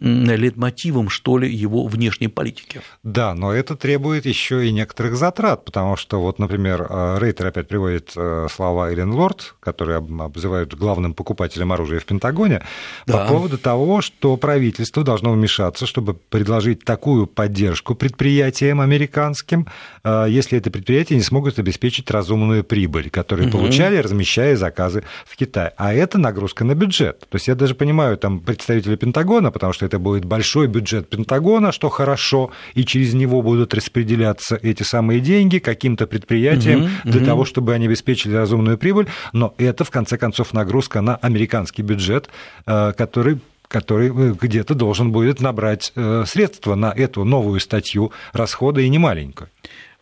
[0.00, 2.82] лейтмотивом, что ли, его внешней политики.
[3.02, 7.68] Да, но это требует еще и некоторых затрат, потому что, вот, например, э, Рейтер опять
[7.68, 12.62] приводит э, слова Эллен Лорд, которые обзывают главным покупателем оружия в Пентагоне,
[13.06, 13.18] да.
[13.18, 19.66] по поводу того, что правительство должно вмешаться, чтобы предложить такую поддержку предприятиям американским,
[20.04, 23.58] э, если это предприятия не смогут обеспечить разумную прибыль, которую угу.
[23.58, 25.72] получали, размещая заказы в Китае.
[25.76, 27.20] А это нагрузка на бюджет.
[27.20, 31.72] То есть я даже понимаю там представителей Пентагона, потому что это будет большой бюджет Пентагона,
[31.72, 37.26] что хорошо, и через него будут распределяться эти самые деньги каким-то предприятиям угу, для угу.
[37.26, 42.28] того, чтобы они обеспечили разумную прибыль, но это, в конце концов, нагрузка на американский бюджет,
[42.66, 48.80] э, который который э, где-то должен будет набрать э, средства на эту новую статью расхода
[48.80, 49.50] и не маленькую.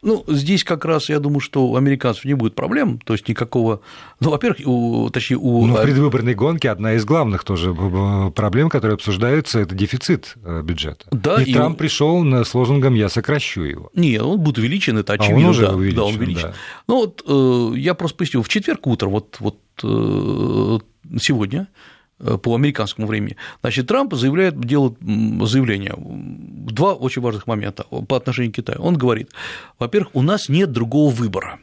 [0.05, 3.81] Ну, здесь как раз, я думаю, что у американцев не будет проблем, то есть никакого,
[4.21, 5.67] ну, во-первых, у, точнее, у...
[5.67, 11.07] Ну, в предвыборной гонке одна из главных тоже проблем, которые обсуждаются, это дефицит э, бюджета.
[11.11, 13.91] Да, и, и Трамп пришел с лозунгом «я сокращу его».
[13.95, 15.37] Не, он будет увеличен, это очевидно.
[15.37, 16.43] А он уже да, увеличен, да, он увеличен.
[16.43, 16.55] Да.
[16.87, 20.79] Ну, вот э, я просто поясню, в четверг утром, вот, вот э,
[21.19, 21.69] сегодня,
[22.19, 23.37] по американскому времени.
[23.61, 28.81] Значит, Трамп заявляет, делает заявление, два очень важных момента по отношению к Китаю.
[28.83, 29.31] Он говорит,
[29.79, 31.59] во-первых, у нас нет другого выбора.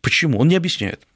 [0.00, 0.38] Почему?
[0.38, 1.06] Он не объясняет.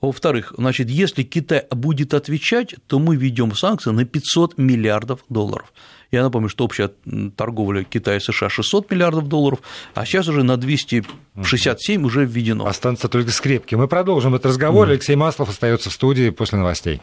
[0.00, 5.72] Во-вторых, значит, если Китай будет отвечать, то мы введем санкции на 500 миллиардов долларов.
[6.12, 6.90] Я напомню, что общая
[7.36, 9.60] торговля Китая и США 600 миллиардов долларов,
[9.94, 12.66] а сейчас уже на 267 уже введено.
[12.66, 13.74] Останется только скрепки.
[13.76, 14.88] Мы продолжим этот разговор.
[14.88, 14.90] Mm.
[14.90, 17.00] Алексей Маслов остается в студии после новостей.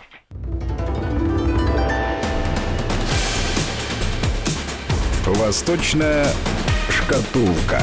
[5.25, 6.27] Восточная
[6.89, 7.81] шкатулка.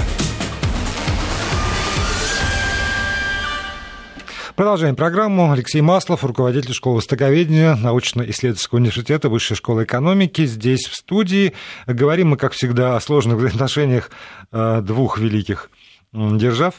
[4.56, 5.52] Продолжаем программу.
[5.52, 10.46] Алексей Маслов, руководитель школы востоковедения научно-исследовательского университета Высшей школы экономики.
[10.46, 11.52] Здесь, в студии.
[11.86, 14.10] Говорим мы, как всегда, о сложных отношениях
[14.52, 15.70] э, двух великих
[16.14, 16.76] держав.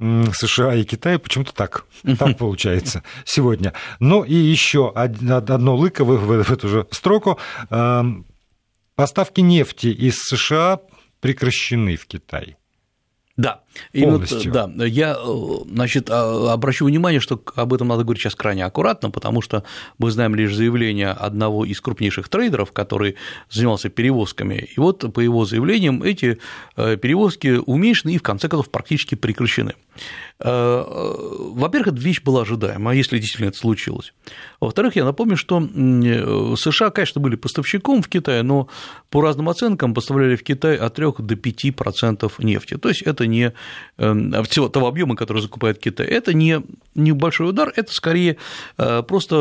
[0.00, 1.84] США и Китай, почему-то так,
[2.18, 3.74] так получается сегодня.
[4.00, 7.38] Ну и еще одно лыко в эту же строку.
[7.68, 8.26] Эм,
[8.96, 10.80] поставки нефти из США
[11.20, 12.56] прекращены в Китай.
[13.36, 13.60] Да,
[13.92, 15.16] и вот, да, я
[15.66, 19.64] значит, а, обращу внимание, что об этом надо говорить сейчас крайне аккуратно, потому что
[19.98, 23.16] мы знаем лишь заявление одного из крупнейших трейдеров, который
[23.48, 26.38] занимался перевозками, и вот по его заявлениям эти
[26.76, 29.74] э, перевозки уменьшены и в конце концов практически прекращены.
[30.40, 34.12] Э, во-первых, эта вещь была ожидаема, если действительно это случилось.
[34.60, 35.60] Во-вторых, я напомню, что
[36.56, 38.68] США, конечно, были поставщиком в Китае, но
[39.10, 42.76] по разным оценкам поставляли в Китай от 3 до 5% нефти.
[42.76, 43.52] То есть это не
[43.96, 46.62] всего того объема, который закупает Китай, это не
[46.94, 48.36] небольшой удар, это скорее
[48.76, 49.36] просто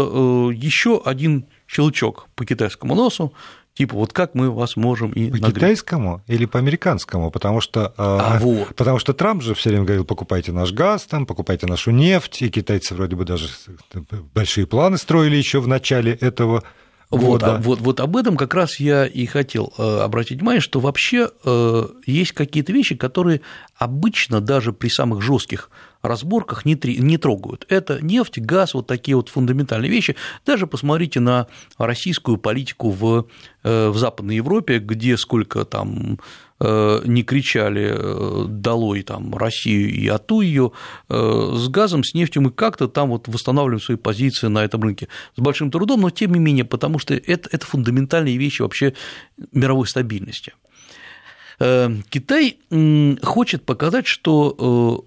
[0.54, 3.34] еще один щелчок по китайскому носу,
[3.80, 5.56] типа вот как мы вас можем и по нагреть.
[5.56, 8.76] китайскому или по американскому, потому что а, а, вот.
[8.76, 12.50] потому что Трамп же все время говорил, покупайте наш газ, там, покупайте нашу нефть, и
[12.50, 13.48] китайцы вроде бы даже
[14.34, 16.64] большие планы строили еще в начале этого
[17.12, 20.80] вот, а, вот, вот об этом как раз я и хотел э, обратить внимание, что
[20.80, 23.42] вообще э, есть какие-то вещи, которые
[23.76, 25.72] обычно даже при самых жестких
[26.04, 27.66] разборках не, не трогают.
[27.68, 30.16] Это нефть, газ, вот такие вот фундаментальные вещи.
[30.46, 31.48] Даже посмотрите на
[31.80, 33.26] российскую политику в,
[33.64, 36.20] э, в Западной Европе, где сколько там
[36.62, 40.72] не кричали э, долой там, Россию и ату ее,
[41.10, 45.40] с газом, с нефтью мы как-то там вот восстанавливаем свои позиции на этом рынке с
[45.42, 48.94] большим трудом, но тем не менее, потому что это, это фундаментальные вещи вообще
[49.52, 50.54] мировой стабильности.
[51.60, 52.58] Китай
[53.22, 55.06] хочет показать, что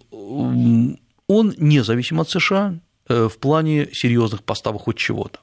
[1.32, 5.40] он не зависим от США э, в плане серьезных поставок хоть чего-то.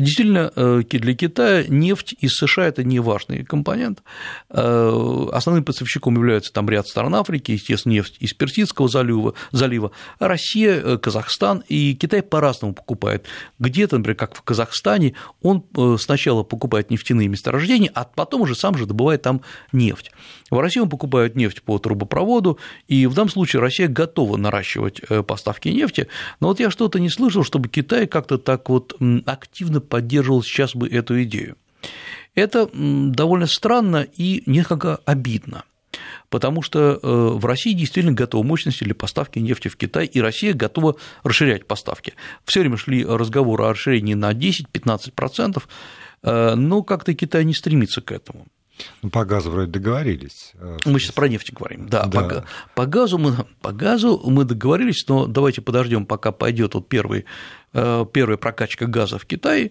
[0.00, 4.02] Действительно, э, для Китая нефть из США– это не важный компонент.
[4.48, 10.80] Э, основным поставщиком является там ряд стран Африки, естественно, нефть из Персидского залива, залива Россия,
[10.80, 13.26] э, Казахстан, и Китай по-разному покупает.
[13.58, 15.64] Где-то, например, как в Казахстане, он
[15.98, 20.12] сначала покупает нефтяные месторождения, а потом уже сам же добывает там нефть.
[20.50, 25.68] В России он покупает нефть по трубопроводу, и в данном случае Россия готова наращивать поставки
[25.68, 26.08] нефти,
[26.40, 30.88] но вот я что-то не слышал, чтобы Китай как-то так вот активно поддерживал сейчас бы
[30.88, 31.56] эту идею.
[32.34, 35.64] Это довольно странно и несколько обидно,
[36.28, 40.54] потому что э, в России действительно готовы мощности для поставки нефти в Китай, и Россия
[40.54, 42.14] готова расширять поставки.
[42.44, 45.62] Все время шли разговоры о расширении на 10-15%,
[46.22, 48.46] э, но как-то Китай не стремится к этому.
[49.02, 50.52] Ну, по газу вроде договорились.
[50.54, 51.88] Э, мы сейчас про нефть говорим.
[51.88, 52.22] Да, да.
[52.22, 57.24] По, по, газу мы, по газу мы договорились, но давайте подождем, пока пойдет вот первый,
[57.72, 59.70] э, первая прокачка газа в Китае.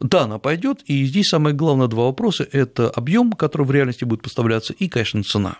[0.00, 4.22] Да, она пойдет, и здесь самое главное два вопроса– это объем, который в реальности будет
[4.22, 5.58] поставляться, и, конечно, цена.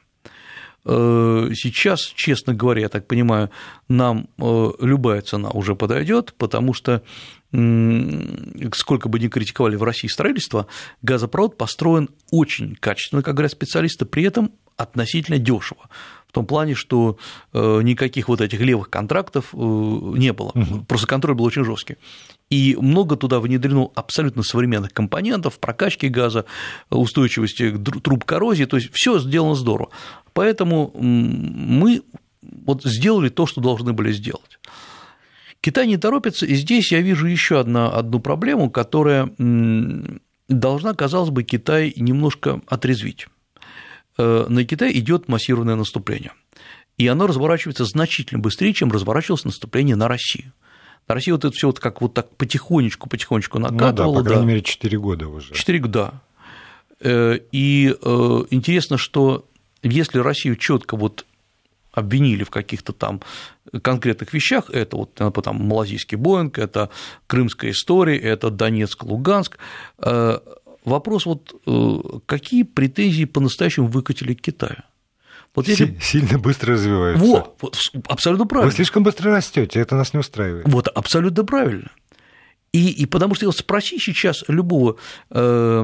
[0.84, 3.50] Э, сейчас, честно говоря, я так понимаю,
[3.88, 7.02] нам любая цена уже подойдет, потому что
[7.50, 10.66] сколько бы ни критиковали в России строительство,
[11.02, 15.88] газопровод построен очень качественно, как говорят специалисты, при этом относительно дешево.
[16.28, 17.16] В том плане, что
[17.54, 20.52] э, никаких вот этих левых контрактов э, не было.
[20.86, 21.96] Просто контроль был очень жесткий.
[22.50, 26.44] И много туда внедрено абсолютно современных компонентов, прокачки газа,
[26.90, 29.88] устойчивости труб коррозии, то есть все сделано здорово.
[30.34, 32.02] Поэтому мы
[32.42, 34.58] вот сделали то, что должны были сделать.
[35.60, 39.32] Китай не торопится, и здесь я вижу еще одна, одну проблему, которая
[40.48, 43.26] должна, казалось бы, Китай немножко отрезвить.
[44.16, 46.32] Э, на Китай идет массированное наступление,
[46.96, 50.52] и оно разворачивается значительно быстрее, чем разворачивалось наступление на Россию.
[51.08, 54.12] На Россию вот это все вот как вот так потихонечку, потихонечку накатывало.
[54.12, 54.48] Ну да, по крайней да.
[54.48, 55.54] мере, 4 года уже.
[55.54, 56.20] 4 года.
[57.00, 59.46] Э, и э, интересно, что
[59.82, 61.24] если Россию четко вот
[61.98, 63.20] обвинили в каких-то там
[63.82, 66.90] конкретных вещах, это вот там малазийский Боинг, это
[67.26, 69.58] крымская история, это Донецк, Луганск.
[69.98, 70.38] Э,
[70.84, 74.82] вопрос вот, э, какие претензии по-настоящему выкатили к Китаю?
[75.54, 75.98] Вот если...
[76.00, 77.24] Сильно быстро развивается.
[77.24, 77.76] Вот, вот,
[78.08, 78.70] абсолютно правильно.
[78.70, 80.66] Вы слишком быстро растете, это нас не устраивает.
[80.68, 81.90] Вот, абсолютно правильно.
[82.72, 84.96] И, и потому что спроси сейчас любого
[85.30, 85.80] э,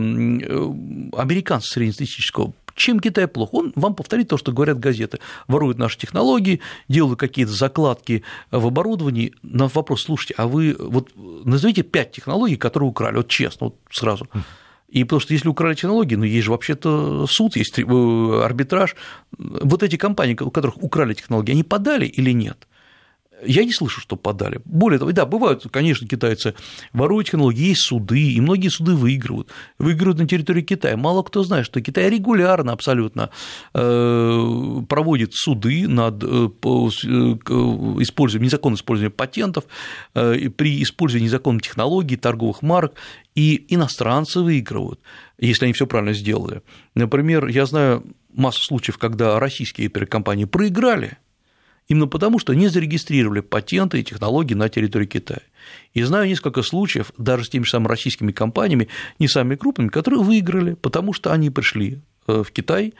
[1.16, 3.54] американца среднестатистического, чем Китай плох?
[3.54, 5.18] Он вам повторит то, что говорят газеты.
[5.48, 9.32] Воруют наши технологии, делают какие-то закладки в оборудовании.
[9.42, 14.28] На вопрос, слушайте, а вы вот назовите пять технологий, которые украли, вот честно, вот сразу.
[14.88, 18.94] И потому что если украли технологии, ну, есть же вообще-то суд, есть э, арбитраж.
[19.36, 22.68] Вот эти компании, у которых украли технологии, они подали или нет?
[23.46, 24.60] Я не слышу, что подали.
[24.64, 26.54] Более того, да, бывают, конечно, китайцы
[26.92, 29.48] воруют технологии, есть суды, и многие суды выигрывают.
[29.78, 30.96] Выигрывают на территории Китая.
[30.96, 33.30] Мало кто знает, что Китай регулярно абсолютно
[33.74, 36.68] э, проводит суды над э, э,
[38.02, 39.64] использованием, незаконным использованием патентов,
[40.12, 42.94] при использовании незаконных технологий, торговых марок,
[43.34, 45.00] и иностранцы выигрывают,
[45.38, 46.62] если они все правильно сделали.
[46.94, 51.18] Например, я знаю массу случаев, когда российские компании проиграли
[51.86, 55.42] Именно потому, что не зарегистрировали патенты и технологии на территории Китая.
[55.92, 60.22] И знаю несколько случаев, даже с теми же самыми российскими компаниями, не самыми крупными, которые
[60.22, 62.94] выиграли, потому что они пришли э, в Китай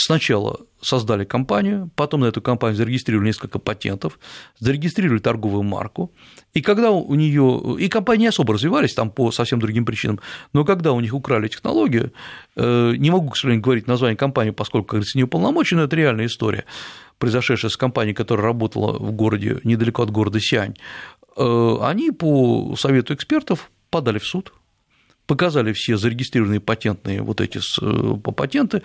[0.00, 4.20] Сначала создали компанию, потом на эту компанию зарегистрировали несколько патентов,
[4.60, 6.12] зарегистрировали торговую марку,
[6.54, 10.20] и когда у нее и компании не особо развивались там по совсем другим причинам,
[10.52, 12.12] но когда у них украли технологию,
[12.54, 15.96] э, не могу, к сожалению, говорить название компании, поскольку, как говорится, не уполномочен, но это
[15.96, 16.64] реальная история,
[17.18, 20.76] произошедшая с компанией, которая работала в городе, недалеко от города Сиань,
[21.36, 24.52] э, они по совету экспертов подали в суд,
[25.26, 28.82] показали все зарегистрированные патентные вот эти э, патенты,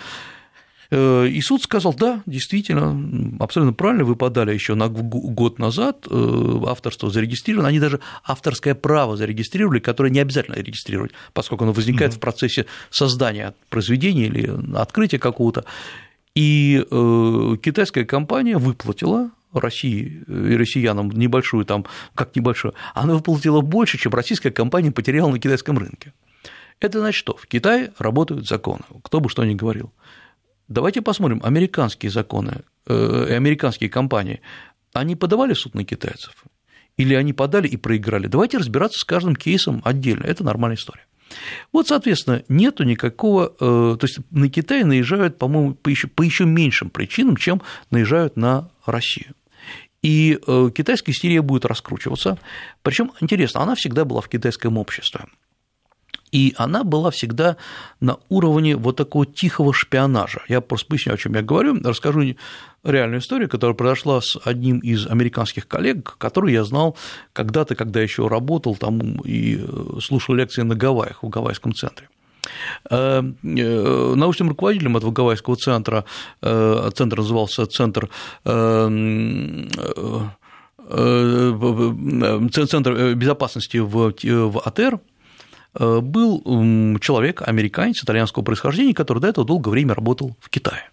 [0.94, 7.10] и суд сказал, да, действительно, абсолютно правильно, вы подали еще на год назад, э, авторство
[7.10, 12.18] зарегистрировано, они даже авторское право зарегистрировали, которое не обязательно регистрировать, поскольку оно возникает mm-hmm.
[12.18, 15.66] в процессе создания произведения или открытия какого-то.
[16.36, 23.98] И э, китайская компания выплатила России и россиянам небольшую там, как небольшую, она выплатила больше,
[23.98, 26.14] чем российская компания потеряла на китайском рынке.
[26.80, 27.36] Это значит что?
[27.36, 29.94] В Китае работают законы, кто бы что ни говорил.
[30.74, 34.42] Давайте посмотрим, американские законы э, американские компании,
[34.92, 36.34] они подавали в суд на китайцев?
[36.98, 38.28] Или они подали и проиграли?
[38.28, 41.06] Давайте разбираться с каждым кейсом отдельно, это нормальная история.
[41.72, 46.46] Вот, соответственно, нету никакого, э, то есть на Китай наезжают, по-моему, по еще, по еще
[46.46, 49.34] меньшим причинам, чем наезжают на Россию.
[50.02, 52.40] И э, китайская истерия будет раскручиваться.
[52.82, 55.26] Причем интересно, она всегда была в китайском обществе.
[56.34, 57.58] И она была всегда
[58.02, 60.42] на уровне вот такого тихого шпионажа.
[60.50, 62.36] Я просто поясню, о чем я говорю, расскажу
[62.84, 66.98] реальную историю, которая произошла с одним из американских коллег, который я знал
[67.34, 69.64] когда-то, когда еще работал там и
[70.02, 72.10] слушал лекции на Гавайях, в Гавайском центре
[72.90, 76.04] э, э, научным руководителем этого Гавайского центра,
[76.42, 78.10] э, центр назывался Центр
[82.52, 84.98] Центр безопасности в АТР, Э,
[85.78, 90.90] был человек, американец итальянского происхождения, который до этого долгое время работал в Китае.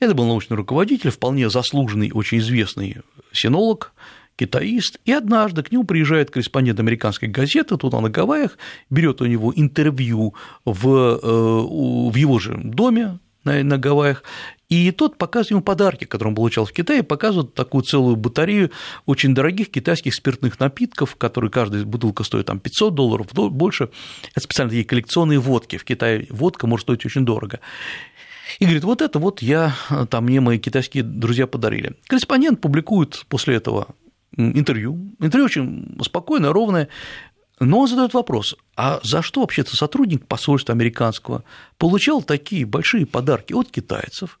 [0.00, 2.98] Это был научный руководитель, вполне заслуженный, очень известный
[3.32, 3.92] синолог,
[4.36, 8.58] китаист, и однажды к нему приезжает корреспондент американской газеты, тут он на Гавайях,
[8.90, 10.34] берет у него интервью
[10.64, 14.24] в, э, в его же доме на, на Гавайях,
[14.74, 18.70] и тот показывает ему подарки, которые он получал в Китае, показывает такую целую батарею
[19.06, 23.90] очень дорогих китайских спиртных напитков, которые каждая бутылка стоит там 500 долларов, больше.
[24.30, 25.76] Это специально такие коллекционные водки.
[25.76, 27.60] В Китае водка может стоить очень дорого.
[28.58, 29.74] И говорит, вот это вот я,
[30.10, 31.94] там мне мои китайские друзья подарили.
[32.06, 33.88] Корреспондент публикует после этого
[34.36, 35.14] интервью.
[35.20, 36.88] Интервью очень спокойное, ровное.
[37.60, 41.44] Но он задает вопрос, а за что вообще-то сотрудник посольства американского
[41.78, 44.38] получал такие большие подарки от китайцев?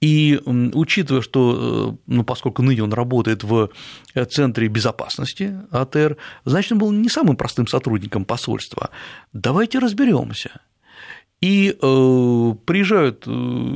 [0.00, 3.70] И учитывая, что, э, ну, поскольку ныне он работает в
[4.14, 8.90] э, Центре безопасности АТР, значит, он был не самым простым сотрудником посольства.
[9.32, 10.60] Давайте разберемся.
[11.44, 13.30] И э, приезжают э,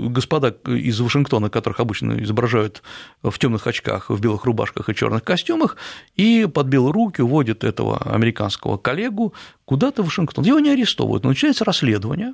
[0.08, 2.82] господа из Вашингтона, которых обычно изображают
[3.22, 5.76] в темных очках, в белых рубашках и черных костюмах,
[6.16, 9.34] и под белые руки уводят этого американского коллегу
[9.66, 10.44] куда-то в Вашингтон.
[10.44, 12.32] Его не арестовывают, но начинается расследование,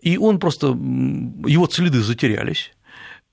[0.00, 2.70] и он просто, его следы затерялись,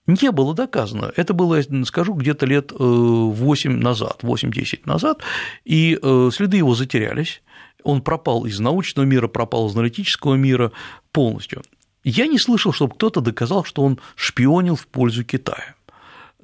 [0.07, 1.13] не было доказано.
[1.15, 5.19] Это было, скажу, где-то лет 8 э, назад, 8-10 назад,
[5.65, 5.99] и
[6.31, 7.43] следы его затерялись
[7.83, 10.71] он пропал из научного мира, пропал из аналитического мира
[11.11, 11.63] полностью.
[12.03, 15.75] Я не слышал, чтобы кто-то доказал, что он шпионил в пользу Китая.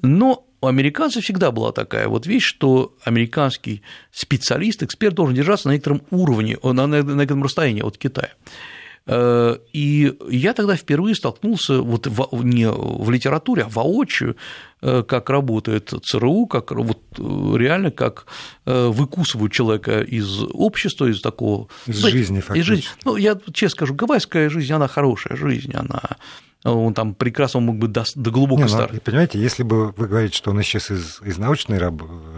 [0.02, 5.74] Но у американцев всегда была такая вот вещь, что американский специалист, эксперт должен держаться на
[5.74, 8.32] некотором уровне, на некотором расстоянии от Китая.
[9.08, 14.36] Э, и я тогда впервые столкнулся вот в, не в литературе, а воочию,
[14.82, 18.26] э, как работает ЦРУ, как вот э, реально как
[18.66, 21.70] выкусывают человека из общества, из такого...
[21.86, 22.60] Из жизни, фактически.
[22.60, 22.90] Из жизни.
[23.06, 26.02] Ну, я честно скажу, гавайская жизнь, она хорошая жизнь, она
[26.64, 28.96] он там прекрасно мог бы до, до глубокой Не, старости.
[28.96, 31.80] Ну, понимаете, если бы вы говорите, что он исчез из, из научной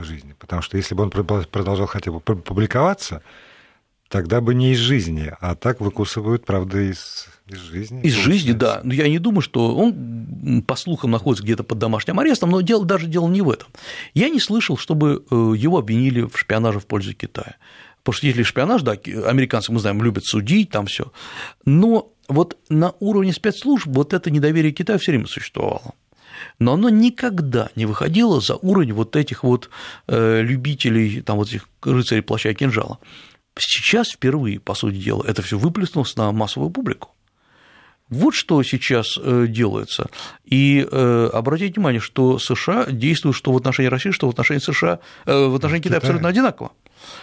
[0.04, 3.24] жизни, потому что если бы он продолжал хотя бы публиковаться,
[4.10, 8.02] Тогда бы не из жизни, а так выкусывают, правда, из, из жизни.
[8.02, 8.82] Из жизни, да.
[8.84, 12.86] Но я не думаю, что он, по слухам, находится где-то под домашним арестом, но дело,
[12.86, 13.68] даже дело не в этом.
[14.16, 17.58] Я не слышал, чтобы э, его обвинили в шпионаже в пользу Китая.
[18.02, 21.12] Потому что если шпионаж, да, американцы, мы знаем, любят судить, там все.
[21.66, 25.94] Но вот на уровне спецслужб вот это недоверие Китая все время существовало
[26.58, 29.70] но оно никогда не выходило за уровень вот этих вот
[30.08, 33.00] э, любителей, там вот этих рыцарей плаща и кинжала.
[33.60, 37.10] Сейчас впервые, по сути дела, это все выплеснулось на массовую публику.
[38.10, 40.10] Вот что сейчас э, делается.
[40.44, 45.00] И э, обратите внимание, что США действуют что в отношении России, что в отношении США,
[45.26, 46.72] э, в отношении Китая абсолютно одинаково.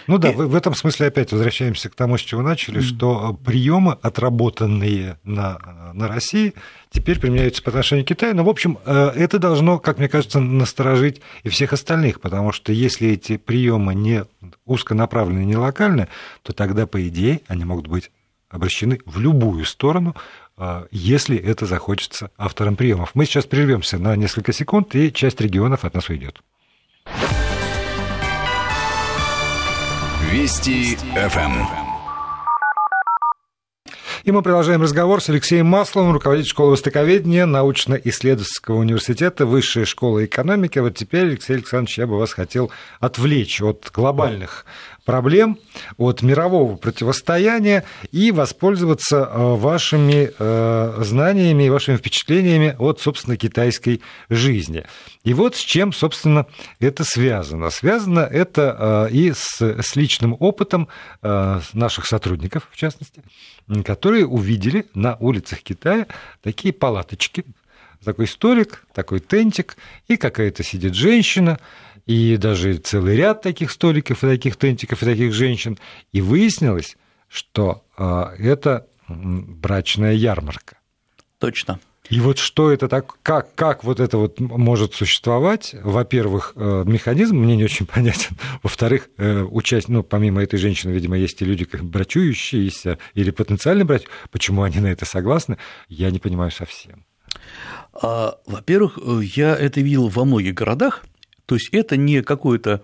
[0.07, 0.35] Ну да, и...
[0.35, 2.97] в этом смысле опять возвращаемся к тому, с чего начали, mm-hmm.
[2.97, 5.59] что приемы, отработанные на,
[5.93, 6.55] на России,
[6.91, 8.35] теперь применяются по отношению к Китаю.
[8.35, 12.73] Но, в общем, э, это должно, как мне кажется, насторожить и всех остальных, потому что
[12.73, 14.25] если эти приемы не
[14.65, 16.09] узконаправленные, не локальные,
[16.43, 18.11] то тогда, по идее, они могут быть
[18.49, 20.15] обращены в любую сторону,
[20.57, 23.11] э, если это захочется авторам приемов.
[23.15, 26.43] Мы сейчас прервемся на несколько секунд, и часть регионов от нас уйдет.
[30.31, 31.87] Вести ФМ.
[34.25, 40.81] И мы продолжаем разговор с Алексеем Масловым, руководитель школы востоковедения научно-исследовательского университета, высшей школы экономики.
[40.81, 44.67] Вот теперь, Алексей Александрович, я бы вас хотел отвлечь от глобальных
[45.07, 45.59] проблем,
[45.97, 54.03] от мирового противостояния и воспользоваться э, вашими э, знаниями и вашими впечатлениями от, собственно, китайской
[54.29, 54.85] жизни.
[55.25, 56.47] И вот с чем, собственно,
[56.81, 57.71] это связано.
[57.71, 60.89] Связано это э, и с, с личным опытом
[61.23, 63.23] наших сотрудников, в частности,
[63.85, 66.07] которые увидели на улицах Китая
[66.43, 67.45] такие палаточки,
[68.05, 69.77] такой столик, такой тентик,
[70.09, 71.59] и какая-то сидит женщина,
[72.07, 75.79] и даже целый ряд таких столиков, и таких тентиков, и таких женщин.
[76.13, 76.97] И выяснилось,
[77.29, 80.79] что а, это брачная ярмарка.
[81.39, 81.81] Точно.
[82.09, 85.75] И вот что это так, как, как вот это вот может существовать?
[85.83, 88.37] Во-первых, э, механизм мне не очень понятен.
[88.63, 94.05] Во-вторых, э, участь, ну, помимо этой женщины, видимо, есть и люди, брачующиеся или потенциальные брать.
[94.31, 97.05] Почему они на это согласны, я не понимаю совсем.
[97.93, 101.05] А, во-первых, э, я это видел во многих городах,
[101.47, 102.83] то есть это не какое-то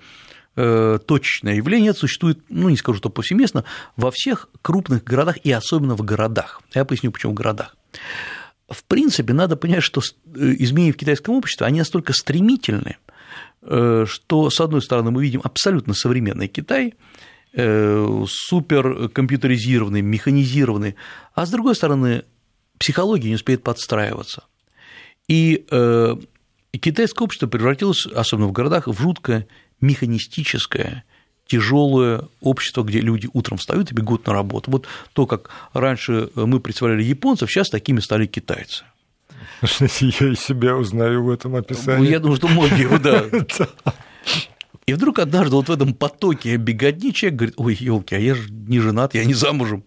[0.56, 3.64] э, точное явление, это существует, ну, не скажу, что повсеместно,
[3.96, 6.62] во всех крупных городах и особенно в городах.
[6.74, 7.76] Я поясню, почему в городах.
[8.68, 10.04] В принципе, надо понять, что э,
[10.58, 12.98] изменения в китайском обществе, они настолько стремительны,
[13.62, 16.94] э, что, с одной стороны, мы видим абсолютно современный Китай,
[17.54, 20.94] суперкомпьютеризированный, механизированный,
[21.34, 22.24] а с другой стороны,
[22.78, 24.44] психология не успеет подстраиваться.
[25.28, 25.66] И
[26.72, 29.46] и китайское общество превратилось, особенно в городах, в жутко
[29.80, 31.04] механистическое,
[31.46, 34.70] тяжелое общество, где люди утром встают и бегут на работу.
[34.70, 38.84] Вот то, как раньше мы представляли японцев, сейчас такими стали китайцы.
[39.60, 42.10] Я и себя узнаю в этом описании.
[42.10, 43.68] Я думаю, что многие, да.
[44.86, 48.50] И вдруг однажды вот в этом потоке беготни человек говорит, ой, елки, а я же
[48.50, 49.84] не женат, я не замужем.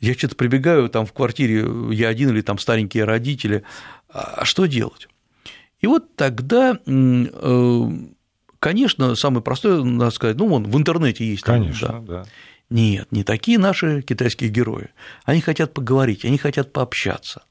[0.00, 3.64] Я что-то прибегаю там в квартире, я один или там старенькие родители,
[4.08, 5.08] а что делать?
[5.80, 7.90] И вот тогда, э,
[8.58, 11.42] конечно, самое простое, надо сказать, ну, вон в интернете есть.
[11.42, 12.22] Конечно, там, да.
[12.22, 12.28] да.
[12.70, 14.88] Нет, не такие наши китайские герои.
[15.24, 17.42] Они хотят поговорить, они хотят пообщаться.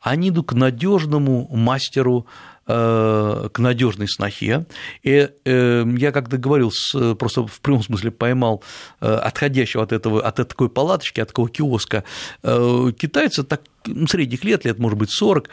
[0.00, 2.26] Они идут к надежному мастеру
[2.70, 4.66] к надежной снохе.
[5.02, 6.72] И э, я когда говорил,
[7.18, 8.62] просто в прямом смысле поймал
[9.00, 12.04] э, отходящего от этого, от такой палаточки, от такого киоска.
[12.42, 13.62] Китайца так
[14.08, 15.48] средних лет, лет, может быть, 40,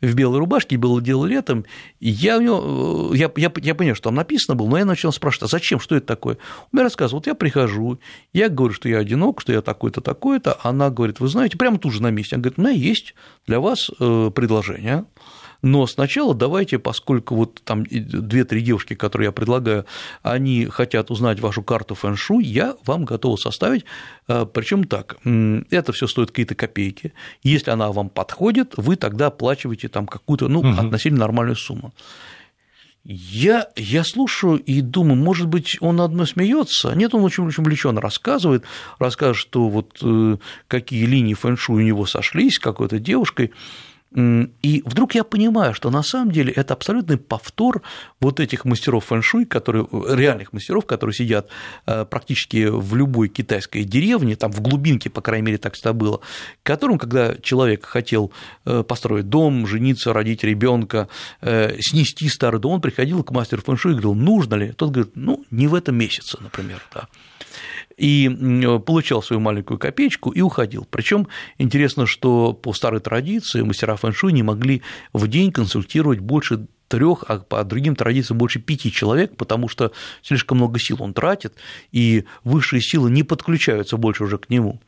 [0.00, 1.64] в белой рубашке, было дело летом,
[2.00, 5.12] и я, у него, я, я, я понял, что там написано было, но я начал
[5.12, 6.34] спрашивать, а зачем, что это такое?
[6.36, 7.98] Он мне рассказывал, вот я прихожу,
[8.32, 11.92] я говорю, что я одинок, что я такой-то, такой-то, она говорит, вы знаете, прямо тут
[11.92, 13.14] же на месте, она говорит, у меня есть
[13.46, 15.04] для вас предложение,
[15.62, 19.86] но сначала давайте, поскольку вот там две-три девушки, которые я предлагаю,
[20.22, 23.84] они хотят узнать вашу карту фэн-шу, я вам готова составить,
[24.26, 29.88] э, причем так, это все стоит какие-то копейки, если она вам подходит, вы тогда оплачиваете
[29.88, 30.68] там какую-то, ну, угу.
[30.68, 31.94] относительно нормальную сумму.
[33.04, 36.92] Я, я слушаю и думаю, может быть, он одно смеется.
[36.94, 38.64] Нет, он очень, очень увлеченно рассказывает,
[39.00, 40.36] рассказывает, что вот э,
[40.68, 43.52] какие линии фэн-шу у него сошлись с какой-то девушкой.
[44.14, 47.82] И вдруг я понимаю, что на самом деле это абсолютный повтор
[48.20, 51.48] вот этих мастеров фэншуй, которые, реальных мастеров, которые сидят
[51.86, 56.20] э, практически в любой китайской деревне, там в глубинке, по крайней мере, так всегда было,
[56.62, 58.32] которым, когда человек хотел
[58.66, 61.08] э, построить дом, жениться, родить ребенка,
[61.40, 64.72] э, снести старый дом, он приходил к мастеру фэншуй и говорил, нужно ли?
[64.72, 67.08] Тот говорит, ну, не в этом месяце, например, да
[68.02, 68.28] и
[68.84, 70.88] получал свою маленькую копеечку и уходил.
[70.90, 71.28] Причем
[71.58, 74.82] интересно, что по старой традиции мастера фэншуй не могли
[75.12, 80.58] в день консультировать больше трех, а по другим традициям больше пяти человек, потому что слишком
[80.58, 81.54] много сил он тратит,
[81.92, 84.80] и высшие силы не подключаются больше уже к нему.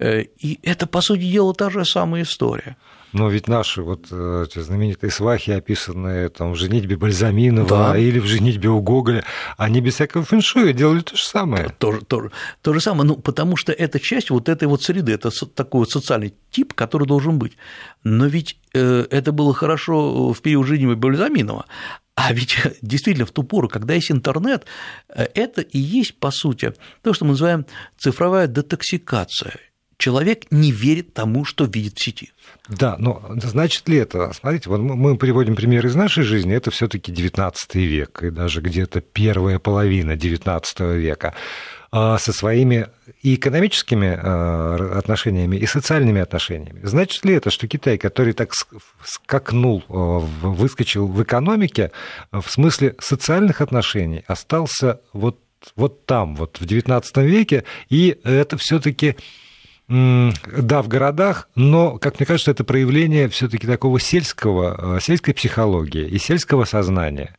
[0.00, 2.76] Э, и это, по сути дела, та же самая история.
[3.12, 7.98] Но ведь наши вот э, эти знаменитые свахи, описанные там, в «Женитьбе Бальзаминова» да.
[7.98, 9.24] или в «Женитьбе у Гоголя»,
[9.58, 11.68] они без всякого фэншуя делали то же самое.
[11.78, 12.30] То, то,
[12.62, 15.90] то же самое, ну, потому что это часть вот этой вот среды, это такой вот
[15.90, 17.56] социальный тип, который должен быть.
[18.04, 21.66] Но ведь э, это было хорошо в период жизни Бальзаминова,
[22.14, 24.66] А ведь действительно в ту пору, когда есть интернет,
[25.08, 27.66] это и есть, по сути, то, что мы называем
[27.98, 29.58] цифровая детоксикация.
[30.00, 32.32] Человек не верит тому, что видит в сети.
[32.68, 34.32] Да, но значит ли это?
[34.32, 38.62] Смотрите, вот мы приводим пример из нашей жизни, это все таки XIX век, и даже
[38.62, 40.62] где-то первая половина XIX
[40.96, 41.34] века
[41.92, 42.86] а, со своими
[43.20, 46.80] и экономическими а, отношениями, и социальными отношениями.
[46.82, 48.52] Значит ли это, что Китай, который так
[49.04, 51.92] скакнул, а, выскочил в экономике,
[52.32, 55.38] в смысле социальных отношений, остался вот,
[55.76, 59.16] вот там, вот в XIX веке, и это все-таки
[59.90, 66.16] да, в городах, но, как мне кажется, это проявление все-таки такого сельского, сельской психологии и
[66.18, 67.36] сельского сознания.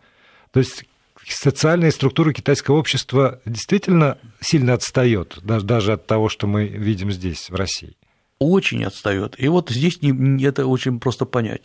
[0.52, 0.84] То есть
[1.26, 7.56] социальная структура китайского общества действительно сильно отстает, даже от того, что мы видим здесь, в
[7.56, 7.96] России.
[8.40, 9.36] Очень отстает.
[9.38, 11.62] И вот здесь это очень просто понять.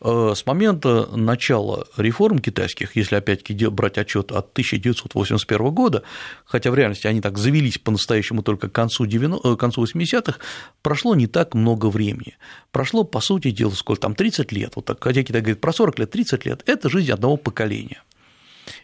[0.00, 6.02] Э, с момента начала реформ китайских, если опять-таки брать отчет от 1981 года,
[6.44, 10.38] хотя в реальности они так завелись по-настоящему только к концу, 90, э, концу 80-х,
[10.82, 12.36] прошло не так много времени.
[12.72, 14.72] Прошло, по сути дела, сколько там, 30 лет.
[14.76, 18.02] Вот так, хотя Китай говорит про 40 лет, 30 лет– это жизнь одного поколения.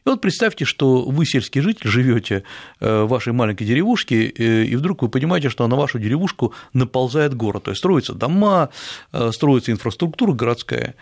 [0.04, 2.44] И вот представьте, что вы сельский житель, живете
[2.80, 7.34] э, в вашей маленькой деревушке, э, и вдруг вы понимаете, что на вашу деревушку наползает
[7.34, 8.70] город, то есть строятся дома,
[9.12, 10.94] э, строится инфраструктура городская,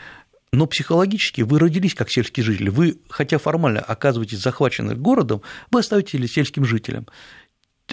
[0.53, 6.33] но психологически вы родились как сельский житель, вы, хотя формально оказываетесь захвачены городом, вы остаетесь
[6.33, 7.07] сельским жителем.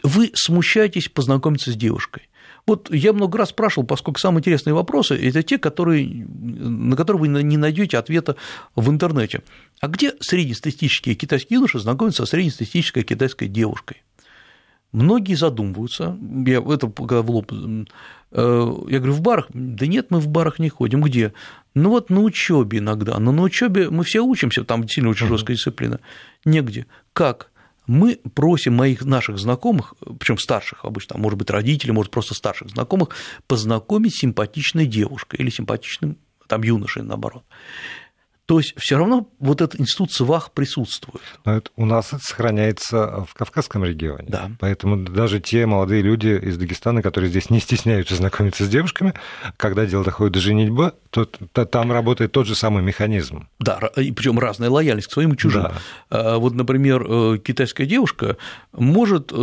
[0.03, 2.29] Вы смущаетесь познакомиться с девушкой.
[2.67, 7.43] Вот я много раз спрашивал, поскольку самые интересные вопросы– это те, которые, на которые вы
[7.43, 8.37] не найдете ответа
[8.75, 9.43] в интернете.
[9.81, 14.01] А где среднестатистические китайские юноши знакомятся со среднестатистической китайской девушкой?
[14.91, 17.85] Многие задумываются, я это в лоб, э,
[18.31, 19.47] я говорю, в барах?
[19.49, 21.01] Да нет, мы в барах не ходим.
[21.01, 21.33] Где?
[21.73, 25.57] Ну вот на учебе иногда, но на учебе мы все учимся, там сильно очень жесткая
[25.57, 25.99] дисциплина.
[26.45, 26.87] Негде.
[27.11, 27.51] Как?
[27.87, 32.69] Мы просим моих наших знакомых, причем старших обычно, а может быть родителей, может просто старших
[32.69, 33.09] знакомых,
[33.47, 36.17] познакомить с симпатичной девушкой или симпатичным
[36.47, 37.43] там юношей, наоборот.
[38.45, 41.23] То есть все равно вот этот институт СВАХ присутствует.
[41.45, 44.27] Но это, у нас это сохраняется в Кавказском регионе.
[44.27, 44.51] Да.
[44.59, 49.15] Поэтому даже те молодые люди из Дагестана, которые здесь не стесняются знакомиться с девушками,
[49.57, 53.47] когда дело доходит до женитьбы, то, то там работает тот же самый механизм.
[53.59, 55.63] Да, и причем разная лояльность к своим и чужим.
[55.63, 55.73] Да.
[56.11, 58.37] А, вот, например, э, китайская девушка
[58.73, 59.35] может э,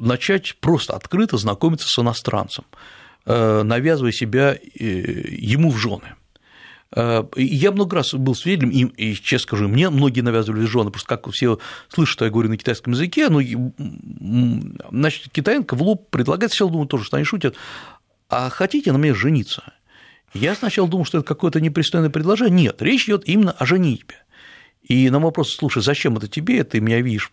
[0.00, 2.64] начать просто открыто знакомиться с иностранцем,
[3.24, 6.17] э, навязывая себя ему в жены.
[6.94, 11.08] Э, я много раз был свидетелем, и, и честно скажу, мне многие навязывали жены, просто
[11.08, 11.58] как все
[11.88, 13.42] слышат, что я говорю на китайском языке, ну,
[14.90, 17.56] значит, китаянка в лоб предлагает, сначала думаю тоже, что они шутят,
[18.28, 19.62] а хотите на мне жениться?
[20.34, 22.64] Я сначала думал, что это какое-то непристойное предложение.
[22.64, 24.16] Нет, речь идет именно о женитьбе.
[24.88, 27.30] И на вопрос, слушай, зачем это тебе, ты меня видишь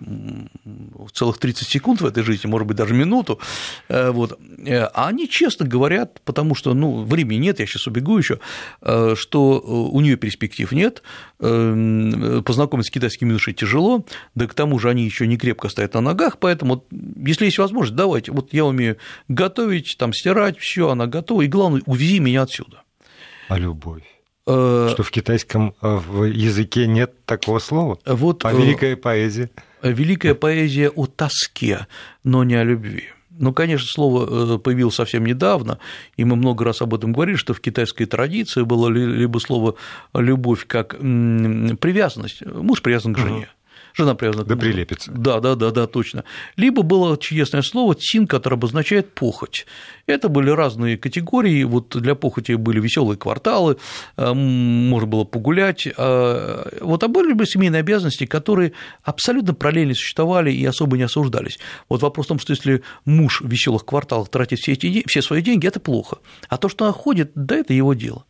[1.14, 3.40] целых 30 секунд в этой жизни, может быть, даже минуту,
[3.88, 4.38] э, вот.
[4.68, 8.40] а они честно говорят, потому что, ну, времени нет, я сейчас убегу еще,
[8.82, 11.02] э, что у нее перспектив нет,
[11.40, 15.94] э, познакомиться с китайскими юношей тяжело, да к тому же они еще не крепко стоят
[15.94, 18.98] на ногах, поэтому, если есть возможность, давайте, вот я умею
[19.30, 22.84] готовить, там, стирать, все, она готова, и главное, увези меня отсюда.
[23.48, 24.15] А любовь?
[24.48, 26.00] Э, Что в китайском э,
[26.34, 27.98] языке нет такого слова?
[28.06, 29.50] Вот, а великая поэзия?
[29.82, 31.88] Великая поэзия о тоске,
[32.24, 33.06] но не о любви.
[33.38, 35.80] Ну, конечно, слово появилось совсем недавно,
[36.16, 39.76] и мы много раз об этом говорили, что в китайской традиции было либо слово
[40.14, 43.50] «любовь» как привязанность, муж привязан к жене,
[43.94, 45.12] жена привязана к Да прилепится.
[45.12, 46.24] Да, да, да, да, точно.
[46.56, 49.66] Либо было чудесное слово «тин», которое обозначает похоть.
[50.08, 53.78] Это были разные категории, вот для похоти были веселые кварталы,
[54.18, 60.52] э, можно было погулять, э, вот, а были бы семейные обязанности, которые абсолютно параллельно существовали
[60.52, 61.58] и особо не осуждались.
[61.90, 65.42] Вот вопрос в том, что если муж в веселых кварталах тратит все, эти, все свои
[65.42, 68.26] деньги, это плохо, а то, что она ходит, да, это его дело.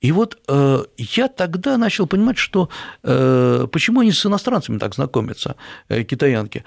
[0.00, 2.70] И вот э, я тогда начал понимать, что
[3.02, 5.56] почему они с иностранцами так знакомятся,
[5.88, 6.64] китаянки,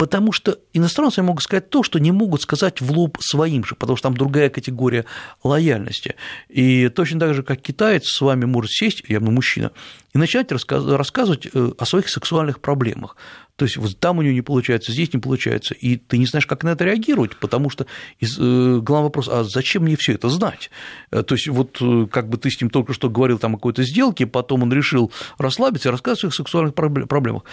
[0.00, 3.98] потому что иностранцы могут сказать то, что не могут сказать в лоб своим же, потому
[3.98, 5.04] что там другая категория
[5.44, 6.14] лояльности.
[6.48, 9.72] И точно так же, как китаец с вами может сесть, явно мужчина,
[10.14, 13.14] и начать рассказывать э, о своих сексуальных проблемах.
[13.56, 16.46] То есть вот там у него не получается, здесь не получается, и ты не знаешь,
[16.46, 20.70] как на это реагировать, потому что э, главный вопрос, а зачем мне все это знать?
[21.10, 21.78] Э, то есть вот
[22.10, 25.12] как бы ты с ним только что говорил там о какой-то сделке, потом он решил
[25.36, 27.44] расслабиться и рассказывать о своих сексуальных проблемах.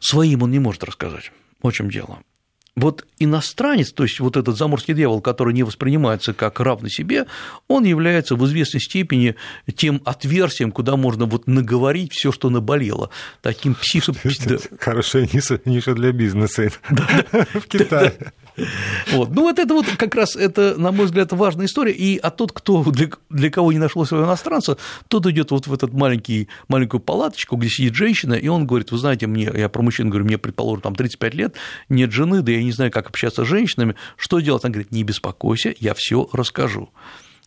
[0.00, 1.30] Своим он не может рассказать.
[1.62, 2.20] В чем дело?
[2.76, 7.26] вот иностранец, то есть вот этот заморский дьявол, который не воспринимается как равный себе,
[7.68, 9.36] он является в известной степени
[9.74, 13.10] тем отверстием, куда можно вот наговорить все, что наболело,
[13.42, 14.12] таким психо...
[14.80, 16.70] Хорошая ниша, ниша для бизнеса.
[16.88, 18.14] В Китае.
[19.12, 19.30] Вот.
[19.30, 21.92] Ну, вот это вот как раз, это, на мой взгляд, важная история.
[21.92, 24.76] И а тот, кто для, для кого не нашел своего иностранца,
[25.08, 28.98] тот идет вот в этот маленький, маленькую палаточку, где сидит женщина, и он говорит, вы
[28.98, 31.56] знаете, мне, я про мужчин говорю, мне, предположим, там 35 лет,
[31.88, 34.64] нет жены, да я не знаю, как общаться с женщинами, что делать?
[34.64, 36.90] Он говорит, не беспокойся, я все расскажу.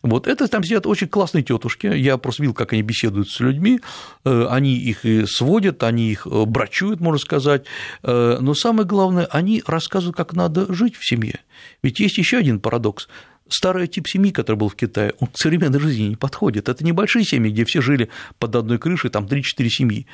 [0.04, 1.86] Вот это там сидят очень классные тетушки.
[1.86, 3.80] Я просто видел, как они беседуют с людьми.
[4.24, 7.64] Э, они их и сводят, они их э, брачуют, можно сказать.
[8.02, 11.40] Э, но самое главное, они рассказывают, как надо жить в семье.
[11.82, 13.08] Ведь есть еще один парадокс
[13.48, 16.68] старый тип семьи, который был в Китае, он к современной жизни не подходит.
[16.68, 20.06] Это небольшие семьи, где все жили под одной крышей, там 3-4 семьи.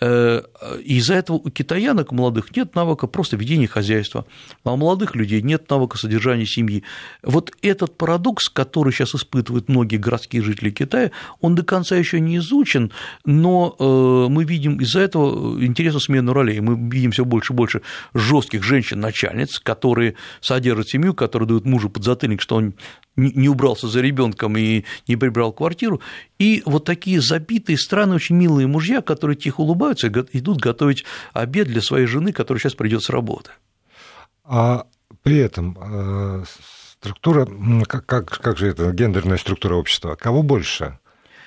[0.00, 0.42] Э,
[0.84, 4.26] из-за этого у китаянок молодых нет навыка просто ведения хозяйства,
[4.64, 6.84] а у молодых людей нет навыка содержания семьи.
[7.22, 12.36] Вот этот парадокс, который сейчас испытывают многие городские жители Китая, он до конца еще не
[12.36, 12.92] изучен,
[13.24, 16.60] но э, мы видим из-за этого интересную смену ролей.
[16.60, 17.82] Мы видим все больше и больше
[18.14, 22.74] жестких женщин-начальниц, которые содержат семью, которые дают мужу подзатыльник, что он
[23.16, 26.00] не убрался за ребенком и не прибрал квартиру,
[26.38, 31.68] и вот такие забитые, странные, очень милые мужья, которые тихо улыбаются и идут готовить обед
[31.68, 33.50] для своей жены, которая сейчас придет с работы.
[34.44, 34.86] А
[35.22, 36.44] при этом э,
[37.00, 37.46] структура,
[37.86, 40.98] как, как, как же это, гендерная структура общества, кого больше?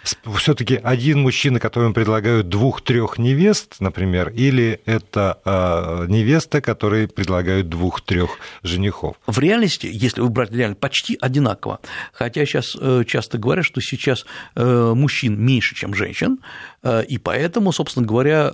[0.04, 8.38] Все-таки один мужчина, которому предлагают двух-трех невест, например, или это э, невеста, которые предлагают двух-трех
[8.64, 9.16] женихов?
[9.28, 11.80] В реальности, если выбрать реально, почти одинаково.
[12.14, 14.26] Хотя сейчас э, часто говорят, что сейчас
[14.56, 16.40] э, мужчин меньше, чем женщин,
[16.84, 18.52] э, и поэтому, собственно говоря,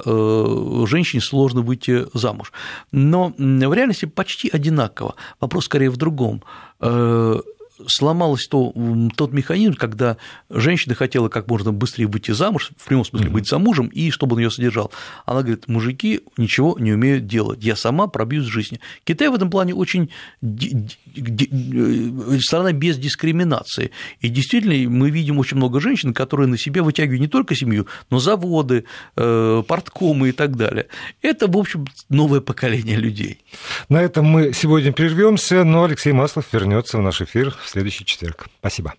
[0.85, 2.51] женщине сложно выйти замуж.
[2.91, 5.15] Но в реальности почти одинаково.
[5.39, 6.43] Вопрос скорее в другом
[7.87, 8.73] сломалось то,
[9.15, 10.17] тот механизм, когда
[10.49, 14.41] женщина хотела как можно быстрее выйти замуж, в прямом смысле быть замужем, и чтобы он
[14.41, 14.91] ее содержал.
[15.25, 18.79] Она говорит, мужики ничего не умеют делать, я сама пробьюсь в жизни.
[19.03, 20.09] Китай в этом плане очень
[20.41, 23.91] э, страна без дискриминации.
[24.21, 28.19] И действительно, мы видим очень много женщин, которые на себя вытягивают не только семью, но
[28.19, 30.87] заводы, э, порткомы и так далее.
[31.21, 33.39] Это, в общем, новое поколение людей.
[33.89, 38.47] На этом мы сегодня прервемся, но Алексей Маслов вернется в наш эфир в следующий четверг.
[38.59, 38.93] Спасибо.